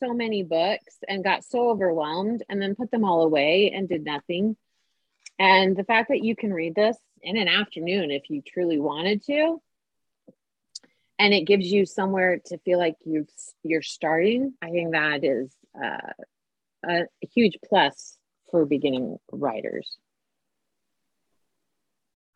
so 0.00 0.12
many 0.12 0.42
books 0.42 0.96
and 1.08 1.24
got 1.24 1.44
so 1.44 1.70
overwhelmed 1.70 2.42
and 2.48 2.60
then 2.60 2.74
put 2.74 2.90
them 2.90 3.04
all 3.04 3.22
away 3.22 3.72
and 3.74 3.88
did 3.88 4.04
nothing. 4.04 4.56
And 5.38 5.76
the 5.76 5.84
fact 5.84 6.08
that 6.08 6.22
you 6.22 6.36
can 6.36 6.52
read 6.52 6.74
this 6.74 6.96
in 7.24 7.36
an 7.36 7.48
afternoon 7.48 8.10
if 8.10 8.28
you 8.28 8.42
truly 8.42 8.78
wanted 8.78 9.24
to, 9.24 9.60
and 11.18 11.32
it 11.32 11.46
gives 11.46 11.66
you 11.66 11.86
somewhere 11.86 12.40
to 12.46 12.58
feel 12.58 12.78
like 12.78 12.96
you've 13.04 13.30
you're 13.62 13.82
starting, 13.82 14.54
I 14.62 14.70
think 14.70 14.92
that 14.92 15.24
is 15.24 15.54
uh, 15.82 16.12
a 16.86 17.06
huge 17.32 17.56
plus 17.66 18.16
for 18.50 18.66
beginning 18.66 19.18
writers. 19.32 19.96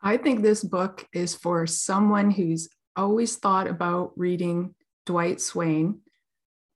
I 0.01 0.17
think 0.17 0.41
this 0.41 0.63
book 0.63 1.07
is 1.13 1.35
for 1.35 1.67
someone 1.67 2.31
who's 2.31 2.69
always 2.95 3.35
thought 3.35 3.67
about 3.67 4.13
reading 4.15 4.75
Dwight 5.05 5.41
Swain 5.41 6.01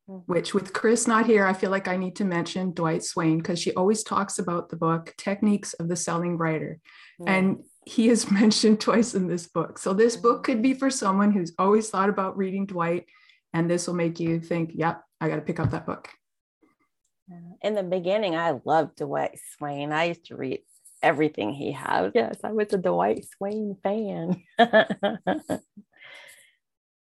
which 0.05 0.53
with 0.53 0.73
Chris 0.73 1.07
not 1.07 1.25
here, 1.25 1.45
I 1.45 1.53
feel 1.53 1.71
like 1.71 1.87
I 1.87 1.95
need 1.95 2.17
to 2.17 2.25
mention 2.25 2.73
Dwight 2.73 3.03
Swain 3.03 3.37
because 3.37 3.59
she 3.59 3.73
always 3.73 4.03
talks 4.03 4.37
about 4.37 4.69
the 4.69 4.75
book 4.75 5.13
Techniques 5.17 5.73
of 5.75 5.87
the 5.87 5.95
Selling 5.95 6.37
Writer. 6.37 6.79
And 7.25 7.63
he 7.85 8.09
is 8.09 8.31
mentioned 8.31 8.79
twice 8.79 9.13
in 9.13 9.27
this 9.27 9.47
book. 9.47 9.77
So 9.77 9.93
this 9.93 10.15
book 10.15 10.37
mm-hmm. 10.37 10.43
could 10.43 10.61
be 10.61 10.73
for 10.73 10.89
someone 10.89 11.31
who's 11.31 11.53
always 11.57 11.89
thought 11.89 12.09
about 12.09 12.37
reading 12.37 12.65
Dwight, 12.65 13.05
and 13.53 13.69
this 13.69 13.87
will 13.87 13.95
make 13.95 14.19
you 14.19 14.39
think, 14.39 14.71
yep, 14.73 15.03
I 15.21 15.29
got 15.29 15.35
to 15.35 15.41
pick 15.41 15.59
up 15.59 15.71
that 15.71 15.85
book. 15.85 16.09
In 17.61 17.75
the 17.75 17.83
beginning, 17.83 18.35
I 18.35 18.59
loved 18.65 18.97
Dwight 18.97 19.39
Swain. 19.55 19.93
I 19.93 20.05
used 20.05 20.25
to 20.25 20.35
read 20.35 20.59
everything 21.01 21.53
he 21.53 21.71
had. 21.71 22.11
Yes, 22.13 22.39
I 22.43 22.51
was 22.51 22.73
a 22.73 22.77
Dwight 22.77 23.25
Swain 23.37 23.77
fan. 23.81 24.43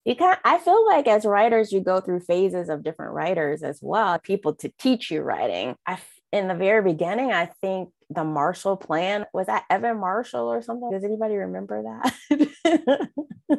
you 0.05 0.17
can 0.17 0.37
I 0.45 0.59
feel 0.59 0.87
like 0.87 1.07
as 1.07 1.27
writers, 1.27 1.73
you 1.73 1.81
go 1.81 2.01
through 2.01 2.21
phases 2.21 2.71
of 2.71 2.83
different 2.83 3.12
writers 3.12 3.62
as 3.62 3.81
well, 3.83 4.19
people 4.19 4.55
to 4.57 4.73
teach 4.79 5.11
you 5.11 5.21
writing. 5.21 5.77
I 5.87 5.99
in 6.33 6.49
the 6.49 6.55
very 6.55 6.83
beginning, 6.83 7.33
I 7.33 7.47
think 7.61 7.91
the 8.11 8.25
Marshall 8.25 8.77
Plan 8.77 9.27
was 9.33 9.47
that 9.47 9.64
Evan 9.69 9.99
Marshall 9.99 10.53
or 10.53 10.62
something. 10.62 10.90
Does 10.90 11.05
anybody 11.05 11.37
remember 11.37 11.83
that? 11.83 13.09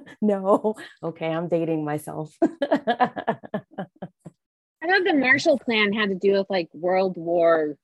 no. 0.22 0.76
Okay, 1.04 1.28
I'm 1.28 1.48
dating 1.48 1.84
myself. 1.84 2.34
I 2.44 2.48
thought 4.90 5.04
the 5.04 5.14
Marshall 5.14 5.60
Plan 5.60 5.92
had 5.92 6.10
to 6.10 6.16
do 6.16 6.34
with 6.34 6.48
like 6.50 6.70
World 6.74 7.18
War 7.18 7.78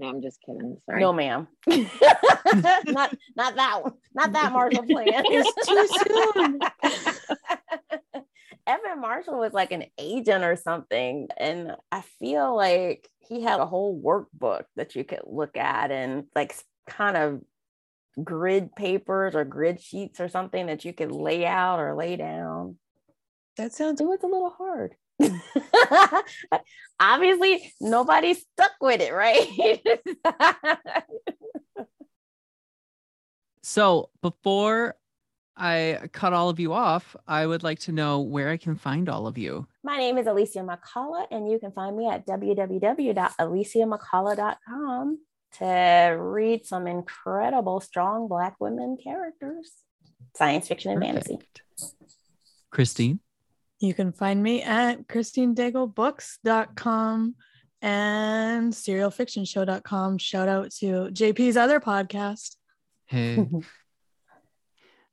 no, 0.00 0.08
I'm 0.08 0.22
just 0.22 0.40
kidding. 0.40 0.78
Sorry. 0.86 0.98
No, 0.98 1.12
ma'am. 1.12 1.46
not 1.66 3.14
not 3.36 3.54
that 3.54 3.80
one. 3.82 3.92
Not 4.14 4.32
that 4.32 4.50
Marshall 4.50 4.84
plan. 4.84 5.24
it's 5.26 5.68
too 5.68 5.86
soon. 6.32 6.58
Evan 8.66 9.00
Marshall 9.00 9.38
was 9.38 9.52
like 9.52 9.72
an 9.72 9.84
agent 9.98 10.44
or 10.44 10.56
something. 10.56 11.28
And 11.36 11.76
I 11.90 12.02
feel 12.18 12.54
like 12.56 13.08
he 13.18 13.42
had 13.42 13.60
a 13.60 13.66
whole 13.66 14.00
workbook 14.00 14.64
that 14.76 14.94
you 14.94 15.04
could 15.04 15.22
look 15.24 15.56
at 15.56 15.90
and 15.90 16.24
like 16.34 16.54
kind 16.88 17.16
of 17.16 17.40
grid 18.22 18.74
papers 18.74 19.34
or 19.34 19.44
grid 19.44 19.80
sheets 19.80 20.20
or 20.20 20.28
something 20.28 20.66
that 20.66 20.84
you 20.84 20.92
could 20.92 21.12
lay 21.12 21.46
out 21.46 21.78
or 21.78 21.94
lay 21.94 22.16
down. 22.16 22.76
That 23.56 23.72
sounds 23.72 24.00
it 24.00 24.04
was 24.04 24.22
a 24.22 24.26
little 24.26 24.50
hard. 24.50 24.94
Obviously, 27.00 27.72
nobody 27.80 28.34
stuck 28.34 28.72
with 28.80 29.00
it, 29.00 29.12
right? 29.12 29.80
so 33.62 34.10
before 34.22 34.96
I 35.60 36.08
cut 36.12 36.32
all 36.32 36.48
of 36.48 36.58
you 36.58 36.72
off, 36.72 37.14
I 37.28 37.46
would 37.46 37.62
like 37.62 37.78
to 37.80 37.92
know 37.92 38.20
where 38.20 38.48
I 38.48 38.56
can 38.56 38.74
find 38.76 39.10
all 39.10 39.26
of 39.26 39.36
you. 39.36 39.66
My 39.82 39.98
name 39.98 40.16
is 40.16 40.26
Alicia 40.26 40.60
McCullough, 40.60 41.26
and 41.30 41.50
you 41.50 41.58
can 41.58 41.70
find 41.72 41.94
me 41.96 42.08
at 42.08 42.24
www.aliciamccullough.com 42.26 45.18
to 45.58 46.16
read 46.18 46.64
some 46.64 46.86
incredible, 46.86 47.80
strong 47.80 48.26
Black 48.26 48.56
women 48.58 48.96
characters, 48.96 49.70
science 50.34 50.66
fiction 50.66 50.92
and 50.92 51.02
Perfect. 51.02 51.28
fantasy. 51.28 51.46
Christine? 52.70 53.20
You 53.80 53.92
can 53.92 54.12
find 54.12 54.42
me 54.42 54.62
at 54.62 55.06
christinedaglebooks.com 55.08 57.34
and 57.82 58.72
serialfictionshow.com. 58.72 60.18
Shout 60.18 60.48
out 60.48 60.70
to 60.76 60.86
JP's 61.12 61.58
other 61.58 61.80
podcast. 61.80 62.56
Hey. 63.06 63.46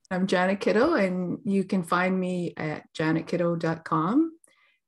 I'm 0.09 0.25
Janet 0.25 0.61
Kiddo, 0.61 0.93
and 0.93 1.39
you 1.43 1.65
can 1.65 1.83
find 1.83 2.17
me 2.17 2.53
at 2.55 2.83
janetkiddo.com. 2.93 4.31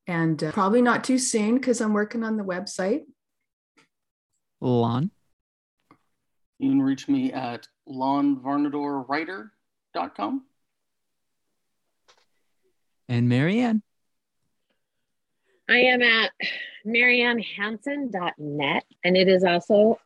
And 0.07 0.41
uh, 0.41 0.53
probably 0.53 0.81
not 0.81 1.03
too 1.03 1.17
soon 1.17 1.55
because 1.55 1.81
I'm 1.81 1.91
working 1.91 2.23
on 2.23 2.37
the 2.37 2.43
website. 2.43 3.01
Lon? 4.61 5.11
You 6.57 6.69
can 6.69 6.81
reach 6.81 7.09
me 7.09 7.33
at 7.33 7.67
lonvarnadorwriter.com. 7.87 10.45
And 13.09 13.27
Marianne? 13.27 13.83
I 15.69 15.79
am 15.79 16.01
at 16.01 16.31
mariannehanson.net. 16.87 18.83
And 19.03 19.17
it 19.17 19.27
is 19.27 19.43
also, 19.43 19.99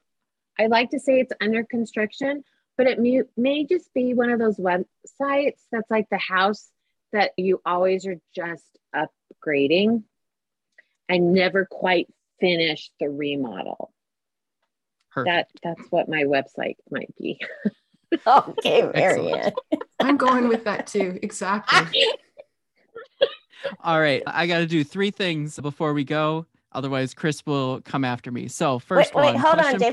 I 0.60 0.65
like 0.67 0.89
to 0.89 0.99
say 0.99 1.19
it's 1.19 1.34
under 1.39 1.63
construction, 1.63 2.43
but 2.77 2.88
it 2.88 2.99
may, 2.99 3.21
may 3.38 3.65
just 3.65 3.93
be 3.93 4.13
one 4.13 4.29
of 4.29 4.39
those 4.39 4.57
websites 4.57 5.59
that's 5.71 5.89
like 5.89 6.07
the 6.09 6.17
house 6.17 6.69
that 7.12 7.31
you 7.38 7.62
always 7.65 8.05
are 8.05 8.19
just 8.36 8.65
upgrading 8.95 10.03
and 11.07 11.33
never 11.33 11.65
quite 11.65 12.07
finish 12.39 12.91
the 12.99 13.09
remodel. 13.09 13.93
Perfect. 15.12 15.59
That 15.63 15.75
that's 15.77 15.91
what 15.91 16.09
my 16.09 16.23
website 16.23 16.77
might 16.89 17.13
be. 17.19 17.39
okay, 18.27 18.81
Marianne. 18.93 19.53
I'm 19.99 20.17
going 20.17 20.47
with 20.47 20.63
that 20.65 20.88
too. 20.88 21.19
Exactly. 21.21 22.05
All 23.83 23.99
right. 23.99 24.23
I 24.25 24.47
got 24.47 24.59
to 24.59 24.65
do 24.65 24.83
three 24.83 25.12
things 25.12 25.59
before 25.59 25.93
we 25.93 26.03
go. 26.03 26.47
Otherwise, 26.71 27.13
Chris 27.13 27.45
will 27.45 27.81
come 27.81 28.03
after 28.03 28.31
me. 28.31 28.47
So, 28.47 28.79
first 28.79 29.13
wait, 29.13 29.25
wait, 29.25 29.33
one. 29.36 29.41
hold 29.41 29.59
on, 29.59 29.79
Jeffy. 29.79 29.91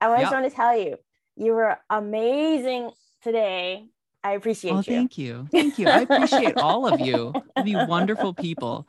For... 0.00 0.04
I 0.04 0.20
just 0.20 0.32
yep. 0.32 0.32
want 0.32 0.50
to 0.50 0.56
tell 0.56 0.76
you, 0.76 0.96
you 1.42 1.52
were 1.52 1.76
amazing 1.90 2.90
today 3.22 3.86
I 4.24 4.32
appreciate 4.34 4.70
Oh, 4.70 4.76
you. 4.76 4.82
thank 4.84 5.18
you. 5.18 5.48
Thank 5.50 5.78
you. 5.80 5.88
I 5.88 6.02
appreciate 6.02 6.56
all 6.56 6.86
of 6.86 7.00
you. 7.00 7.32
You 7.64 7.84
wonderful 7.88 8.32
people. 8.32 8.86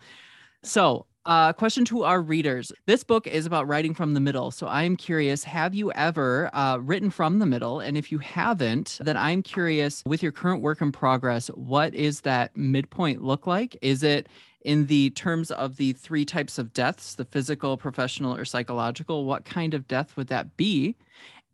So, 0.62 1.08
uh, 1.26 1.54
question 1.54 1.86
to 1.86 2.04
our 2.04 2.22
readers. 2.22 2.72
This 2.86 3.04
book 3.04 3.26
is 3.26 3.46
about 3.48 3.68
writing 3.68 3.96
from 3.96 4.13
the 4.13 4.20
middle. 4.20 4.52
So, 4.52 4.68
I'm 4.68 4.96
curious 4.96 5.44
have 5.44 5.74
you 5.74 5.92
ever 5.94 6.52
uh, 6.54 6.78
written 6.78 7.10
from 7.10 7.39
the 7.39 7.48
middle? 7.48 7.80
And 7.80 7.98
if 7.98 8.12
you 8.12 8.20
haven't, 8.20 9.00
then 9.02 9.18
I'm 9.18 9.42
curious 9.42 10.04
with 10.06 10.22
your 10.22 10.32
current 10.32 10.62
work 10.62 10.82
in 10.82 10.92
progress, 10.92 11.48
what 11.48 11.96
is 11.96 12.22
that 12.22 12.56
midpoint 12.56 13.24
look 13.24 13.48
like? 13.48 13.76
Is 13.82 14.04
it 14.04 14.30
in 14.62 14.86
the 14.86 15.10
terms 15.12 15.50
of 15.52 15.78
the 15.78 15.94
three 15.94 16.26
types 16.26 16.58
of 16.60 16.74
deaths 16.74 17.16
the 17.16 17.26
physical, 17.26 17.76
professional, 17.76 18.36
or 18.36 18.46
psychological? 18.46 19.26
What 19.26 19.46
kind 19.46 19.74
of 19.74 19.88
death 19.88 20.16
would 20.16 20.28
that 20.28 20.56
be? 20.58 20.96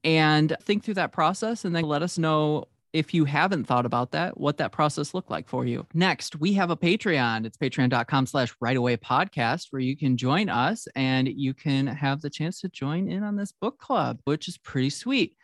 And 0.03 0.55
think 0.63 0.83
through 0.83 0.95
that 0.95 1.11
process 1.11 1.65
and 1.65 1.75
then 1.75 1.83
let 1.83 2.01
us 2.01 2.17
know 2.17 2.65
if 2.93 3.13
you 3.13 3.25
haven't 3.25 3.65
thought 3.65 3.85
about 3.85 4.11
that, 4.11 4.39
what 4.39 4.57
that 4.57 4.71
process 4.71 5.13
looked 5.13 5.29
like 5.29 5.47
for 5.47 5.65
you. 5.65 5.85
Next, 5.93 6.39
we 6.39 6.53
have 6.53 6.71
a 6.71 6.77
Patreon. 6.77 7.45
It's 7.45 7.57
patreon.com 7.57 8.25
slash 8.25 8.55
Write 8.59 8.77
Away 8.77 8.97
podcast 8.97 9.67
where 9.69 9.81
you 9.81 9.95
can 9.95 10.17
join 10.17 10.49
us 10.49 10.87
and 10.95 11.27
you 11.27 11.53
can 11.53 11.85
have 11.85 12.21
the 12.21 12.29
chance 12.29 12.61
to 12.61 12.69
join 12.69 13.07
in 13.07 13.23
on 13.23 13.35
this 13.35 13.51
book 13.51 13.77
club, 13.77 14.19
which 14.23 14.47
is 14.47 14.57
pretty 14.57 14.89
sweet. 14.89 15.35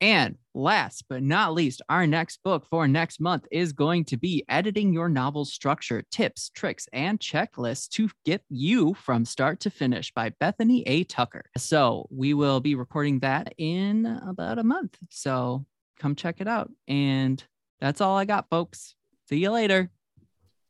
And 0.00 0.36
last 0.54 1.04
but 1.08 1.22
not 1.22 1.54
least, 1.54 1.80
our 1.88 2.06
next 2.06 2.42
book 2.42 2.66
for 2.68 2.86
next 2.86 3.20
month 3.20 3.46
is 3.50 3.72
going 3.72 4.04
to 4.06 4.16
be 4.16 4.44
Editing 4.48 4.92
Your 4.92 5.08
Novel 5.08 5.44
Structure 5.44 6.04
Tips, 6.10 6.50
Tricks, 6.50 6.88
and 6.92 7.18
Checklists 7.18 7.88
to 7.90 8.10
Get 8.24 8.42
You 8.50 8.94
from 8.94 9.24
Start 9.24 9.60
to 9.60 9.70
Finish 9.70 10.12
by 10.12 10.30
Bethany 10.40 10.82
A. 10.86 11.04
Tucker. 11.04 11.44
So 11.56 12.06
we 12.10 12.34
will 12.34 12.60
be 12.60 12.74
recording 12.74 13.20
that 13.20 13.54
in 13.56 14.06
about 14.06 14.58
a 14.58 14.64
month. 14.64 14.98
So 15.10 15.64
come 15.98 16.14
check 16.14 16.40
it 16.40 16.48
out. 16.48 16.70
And 16.88 17.42
that's 17.80 18.00
all 18.00 18.16
I 18.16 18.24
got, 18.24 18.48
folks. 18.50 18.94
See 19.28 19.38
you 19.38 19.50
later. 19.50 19.90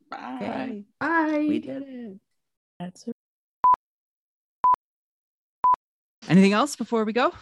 Bye. 0.09 0.37
Yay. 0.41 0.83
Bye. 0.99 1.45
We 1.47 1.59
did 1.59 1.83
it. 1.83 2.19
That's 2.79 3.07
it. 3.07 3.15
Anything 6.27 6.53
else 6.53 6.75
before 6.75 7.03
we 7.03 7.13
go? 7.13 7.33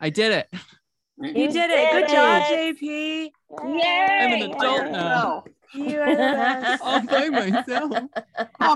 I 0.00 0.10
did 0.10 0.32
it. 0.32 0.52
You 1.22 1.52
did 1.52 1.70
it. 1.70 1.92
Good 1.92 2.08
job, 2.08 2.42
JP. 2.44 2.80
Yay! 2.82 3.30
I'm 3.60 4.32
an 4.32 4.50
adult 4.50 4.90
now. 4.90 5.44
You 5.74 6.00
are 6.00 6.10
the 6.10 6.16
best. 6.16 6.82
All 6.82 7.06
by 7.06 7.28
myself. 7.28 7.92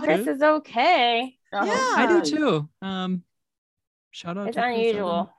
This 0.06 0.26
is 0.26 0.42
okay. 0.42 1.36
Yeah. 1.52 1.60
I 1.62 2.06
do 2.08 2.22
too. 2.36 2.68
Um, 2.82 3.22
shout 4.10 4.38
out. 4.38 4.48
It's 4.48 4.56
to 4.56 4.62
Chris 4.62 4.76
unusual. 4.78 5.30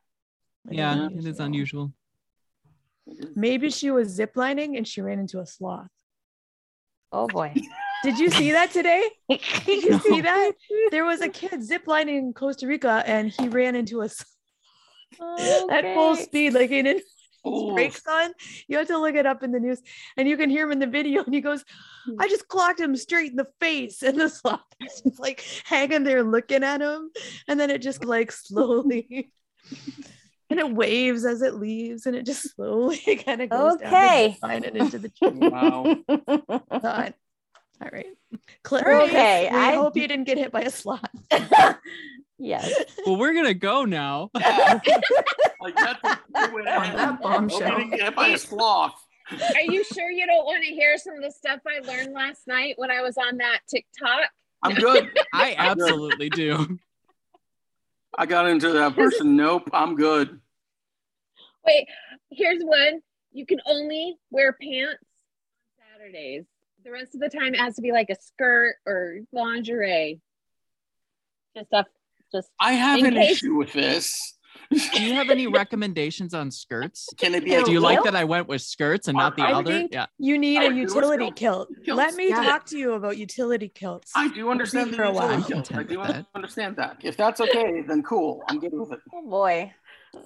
Yeah, 0.70 0.96
Yeah. 0.96 1.10
it 1.18 1.26
is 1.26 1.40
unusual. 1.40 1.94
Maybe 3.36 3.70
she 3.70 3.90
was 3.92 4.18
ziplining 4.20 4.78
and 4.78 4.86
she 4.88 5.02
ran 5.02 5.20
into 5.20 5.40
a 5.40 5.46
sloth. 5.46 5.88
Oh 7.12 7.28
boy. 7.28 7.54
Did 8.04 8.20
you 8.20 8.30
see 8.30 8.52
that 8.52 8.72
today? 8.72 9.10
Did 9.30 9.84
you 9.84 9.92
No. 9.92 10.00
see 10.00 10.22
that? 10.22 10.52
There 10.92 11.06
was 11.06 11.22
a 11.22 11.30
kid 11.30 11.62
ziplining 11.62 12.18
in 12.20 12.34
Costa 12.34 12.68
Rica 12.68 13.02
and 13.06 13.30
he 13.32 13.48
ran 13.48 13.76
into 13.76 14.02
a 14.02 14.10
sloth 14.10 14.28
Oh, 15.20 15.70
at 15.72 15.84
full 15.94 16.16
speed, 16.16 16.54
like 16.54 16.70
he 16.70 16.82
didn't 16.84 17.04
brakes 17.74 18.04
on. 18.08 18.32
You 18.68 18.78
have 18.78 18.88
to 18.88 18.98
look 18.98 19.16
it 19.16 19.26
up 19.26 19.44
in 19.44 19.52
the 19.52 19.60
news, 19.60 19.82
and 20.18 20.28
you 20.28 20.38
can 20.38 20.50
hear 20.50 20.66
him 20.66 20.72
in 20.74 20.80
the 20.80 20.88
video. 20.88 21.24
And 21.24 21.34
he 21.34 21.42
goes, 21.42 21.64
hmm. 22.06 22.16
"I 22.20 22.28
just 22.28 22.48
clocked 22.48 22.80
him 22.80 22.96
straight 22.96 23.32
in 23.32 23.38
the 23.38 23.48
face," 23.60 24.04
and 24.08 24.20
the 24.20 24.30
sloth 24.30 24.62
is 24.82 25.02
just 25.02 25.20
like 25.20 25.44
hanging 25.66 26.04
there 26.04 26.24
looking 26.24 26.64
at 26.64 26.82
him, 26.82 27.10
and 27.48 27.60
then 27.60 27.70
it 27.70 27.82
just 27.82 28.04
like 28.06 28.32
slowly. 28.32 29.32
And 30.50 30.62
it 30.62 30.72
waves 30.74 31.26
as 31.26 31.42
it 31.42 31.56
leaves, 31.56 32.06
and 32.06 32.16
it 32.16 32.26
just 32.26 32.56
slowly 32.56 32.98
kind 33.26 33.42
of 33.42 33.50
goes 33.50 33.74
Okay. 33.74 33.90
down 33.90 34.24
the 34.24 34.32
zip 34.32 34.44
line 34.44 34.64
and 34.64 34.78
into 34.78 34.98
the 34.98 35.10
tree. 35.10 35.50
Wow. 35.50 35.84
Done. 36.80 37.14
All 37.82 37.90
right, 37.92 38.06
Clarice. 38.64 39.10
Okay, 39.10 39.50
I- 39.50 39.76
hope 39.76 39.98
you 39.98 40.08
didn't 40.08 40.24
get 40.24 40.38
hit 40.38 40.54
by 40.54 40.62
a 40.62 40.70
sloth. 40.70 41.02
Yes. 42.38 42.74
Well, 43.06 43.18
we're 43.18 43.34
gonna 43.34 43.54
go 43.54 43.86
now. 43.86 44.30
Yeah. 44.40 44.80
like 45.62 45.76
that's 45.76 46.00
a 46.04 46.20
good 46.34 46.54
way 46.54 46.64
to 46.64 46.76
On 46.78 46.86
end. 46.86 46.98
that 46.98 47.10
Hope 47.10 47.22
bombshell. 47.22 47.80
you 47.80 47.90
didn't 47.90 48.02
hit 48.02 48.16
by 48.16 48.28
a 48.28 48.38
sloth. 48.38 49.04
Are 49.32 49.62
you 49.62 49.84
sure 49.84 50.10
you 50.10 50.26
don't 50.26 50.46
want 50.46 50.64
to 50.64 50.70
hear 50.70 50.98
some 50.98 51.16
of 51.16 51.22
the 51.22 51.32
stuff 51.32 51.60
I 51.68 51.86
learned 51.86 52.14
last 52.14 52.48
night 52.48 52.76
when 52.78 52.92
I 52.92 53.02
was 53.02 53.18
on 53.18 53.38
that 53.38 53.60
TikTok? 53.68 54.30
I'm 54.64 54.74
good. 54.76 55.10
I 55.34 55.56
absolutely 55.58 56.30
do. 56.30 56.80
I 58.18 58.26
got 58.26 58.48
into 58.48 58.72
that 58.72 58.96
person. 58.96 59.36
Nope, 59.36 59.70
I'm 59.74 59.96
good. 59.96 60.40
Wait, 61.66 61.88
here's 62.32 62.64
one. 62.64 63.02
You 63.34 63.46
can 63.46 63.60
only 63.68 64.16
wear 64.32 64.54
pants 64.54 65.04
on 65.78 66.00
Saturdays. 66.00 66.46
The 66.84 66.92
rest 66.92 67.14
of 67.14 67.20
the 67.20 67.30
time 67.30 67.54
it 67.54 67.60
has 67.60 67.76
to 67.76 67.82
be 67.82 67.92
like 67.92 68.10
a 68.10 68.16
skirt 68.16 68.76
or 68.86 69.20
lingerie. 69.34 70.22
Just 71.56 71.68
stuff. 71.68 71.88
Just 72.34 72.50
I 72.60 72.74
have 72.74 73.02
an 73.04 73.14
case- 73.16 73.32
issue 73.44 73.56
with 73.56 73.74
this. 73.74 74.34
Do 74.70 75.02
you 75.02 75.14
have 75.14 75.30
any 75.30 75.48
recommendations 75.48 76.34
on 76.34 76.52
skirts? 76.52 77.08
Can 77.18 77.34
it 77.36 77.46
be 77.46 77.54
a 77.56 77.64
Do 77.64 77.72
you 77.72 77.80
like 77.80 78.04
that 78.04 78.18
I 78.18 78.26
went 78.26 78.50
with 78.50 78.62
skirts 78.62 79.08
and 79.08 79.16
not 79.18 79.38
the 79.38 79.44
I 79.44 79.54
other? 79.54 79.72
think- 79.72 79.94
Yeah. 79.94 80.08
You 80.18 80.38
need 80.38 80.58
I 80.58 80.64
a 80.66 80.70
do 80.70 80.74
as 80.84 80.94
utility 80.94 81.32
kilt. 81.32 81.70
Kilts, 81.86 81.98
Let 81.98 82.16
me 82.16 82.28
yeah. 82.28 82.44
talk 82.44 82.66
to 82.66 82.78
you 82.78 82.92
about 82.94 83.18
utility 83.18 83.70
kilts. 83.70 84.12
I 84.14 84.28
do 84.28 84.50
understand 84.52 84.92
the 84.92 84.98
for 84.98 85.04
a 85.04 85.12
while. 85.14 85.40
utility 85.40 85.54
I'm 85.54 85.64
kilt. 85.64 85.74
I 85.80 85.84
do 85.84 85.98
that. 86.14 86.26
understand 86.36 86.76
that. 86.76 86.98
If 87.02 87.16
that's 87.16 87.40
okay, 87.40 87.82
then 87.88 88.04
cool. 88.04 88.44
I'm 88.50 88.60
good 88.60 88.74
with 88.74 88.92
it. 88.92 89.00
Oh 89.14 89.30
boy. 89.30 89.72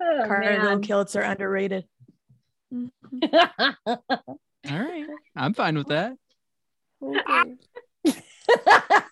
Cargo 0.00 0.62
man. 0.70 0.80
kilts 0.80 1.16
are 1.16 1.22
underrated. 1.22 1.84
All 2.72 2.88
right. 4.70 5.06
I'm 5.36 5.52
fine 5.52 5.76
with 5.76 5.88
that. 5.88 6.12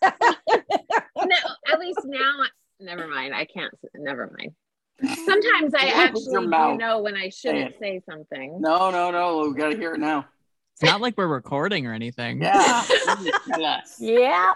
no, 1.16 1.36
at 1.72 1.78
least 1.80 2.00
now. 2.04 2.42
Never 2.80 3.06
mind. 3.08 3.34
I 3.34 3.44
can't. 3.46 3.72
Never 3.94 4.30
mind. 4.38 4.52
Sometimes 5.24 5.74
I 5.74 5.86
actually 5.94 6.34
do 6.34 6.48
mouth. 6.48 6.78
know 6.78 7.02
when 7.02 7.16
I 7.16 7.28
shouldn't 7.28 7.72
it. 7.72 7.76
say 7.80 8.00
something. 8.08 8.60
No, 8.60 8.90
no, 8.90 9.10
no. 9.10 9.48
We 9.48 9.54
got 9.54 9.70
to 9.70 9.76
hear 9.76 9.94
it 9.94 10.00
now. 10.00 10.26
It's 10.74 10.82
not 10.82 11.00
like 11.00 11.16
we're 11.16 11.26
recording 11.26 11.86
or 11.86 11.94
anything. 11.94 12.42
Yeah. 12.42 12.82
Please 13.16 13.96
yeah. 13.98 14.52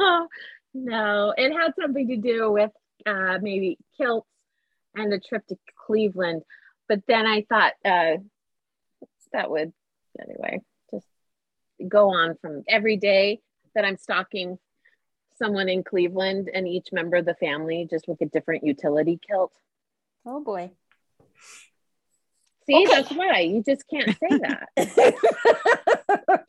No, 0.00 0.28
no. 0.74 1.34
It 1.36 1.52
had 1.52 1.72
something 1.78 2.08
to 2.08 2.16
do 2.16 2.50
with 2.50 2.70
uh, 3.04 3.38
maybe 3.40 3.78
kilts 3.98 4.28
and 4.94 5.12
a 5.12 5.20
trip 5.20 5.46
to 5.48 5.56
Cleveland. 5.86 6.42
But 6.88 7.00
then 7.06 7.26
I 7.26 7.44
thought 7.48 7.74
uh, 7.84 8.16
that 9.32 9.50
would, 9.50 9.72
anyway, 10.18 10.62
just 10.90 11.06
go 11.86 12.10
on 12.10 12.36
from 12.40 12.62
every 12.66 12.96
day 12.96 13.40
that 13.76 13.84
I'm 13.84 13.96
stalking 13.98 14.58
someone 15.38 15.68
in 15.68 15.84
Cleveland 15.84 16.50
and 16.52 16.66
each 16.66 16.88
member 16.92 17.18
of 17.18 17.26
the 17.26 17.34
family 17.34 17.86
just 17.88 18.08
with 18.08 18.20
a 18.22 18.26
different 18.26 18.64
utility 18.64 19.20
kilt. 19.28 19.52
Oh 20.24 20.42
boy. 20.42 20.72
See, 22.66 22.74
Okay. 22.74 22.86
that's 22.90 23.12
why 23.12 23.40
you 23.40 23.62
just 23.62 23.84
can't 23.88 24.16
say 24.18 24.38
that. 24.38 24.68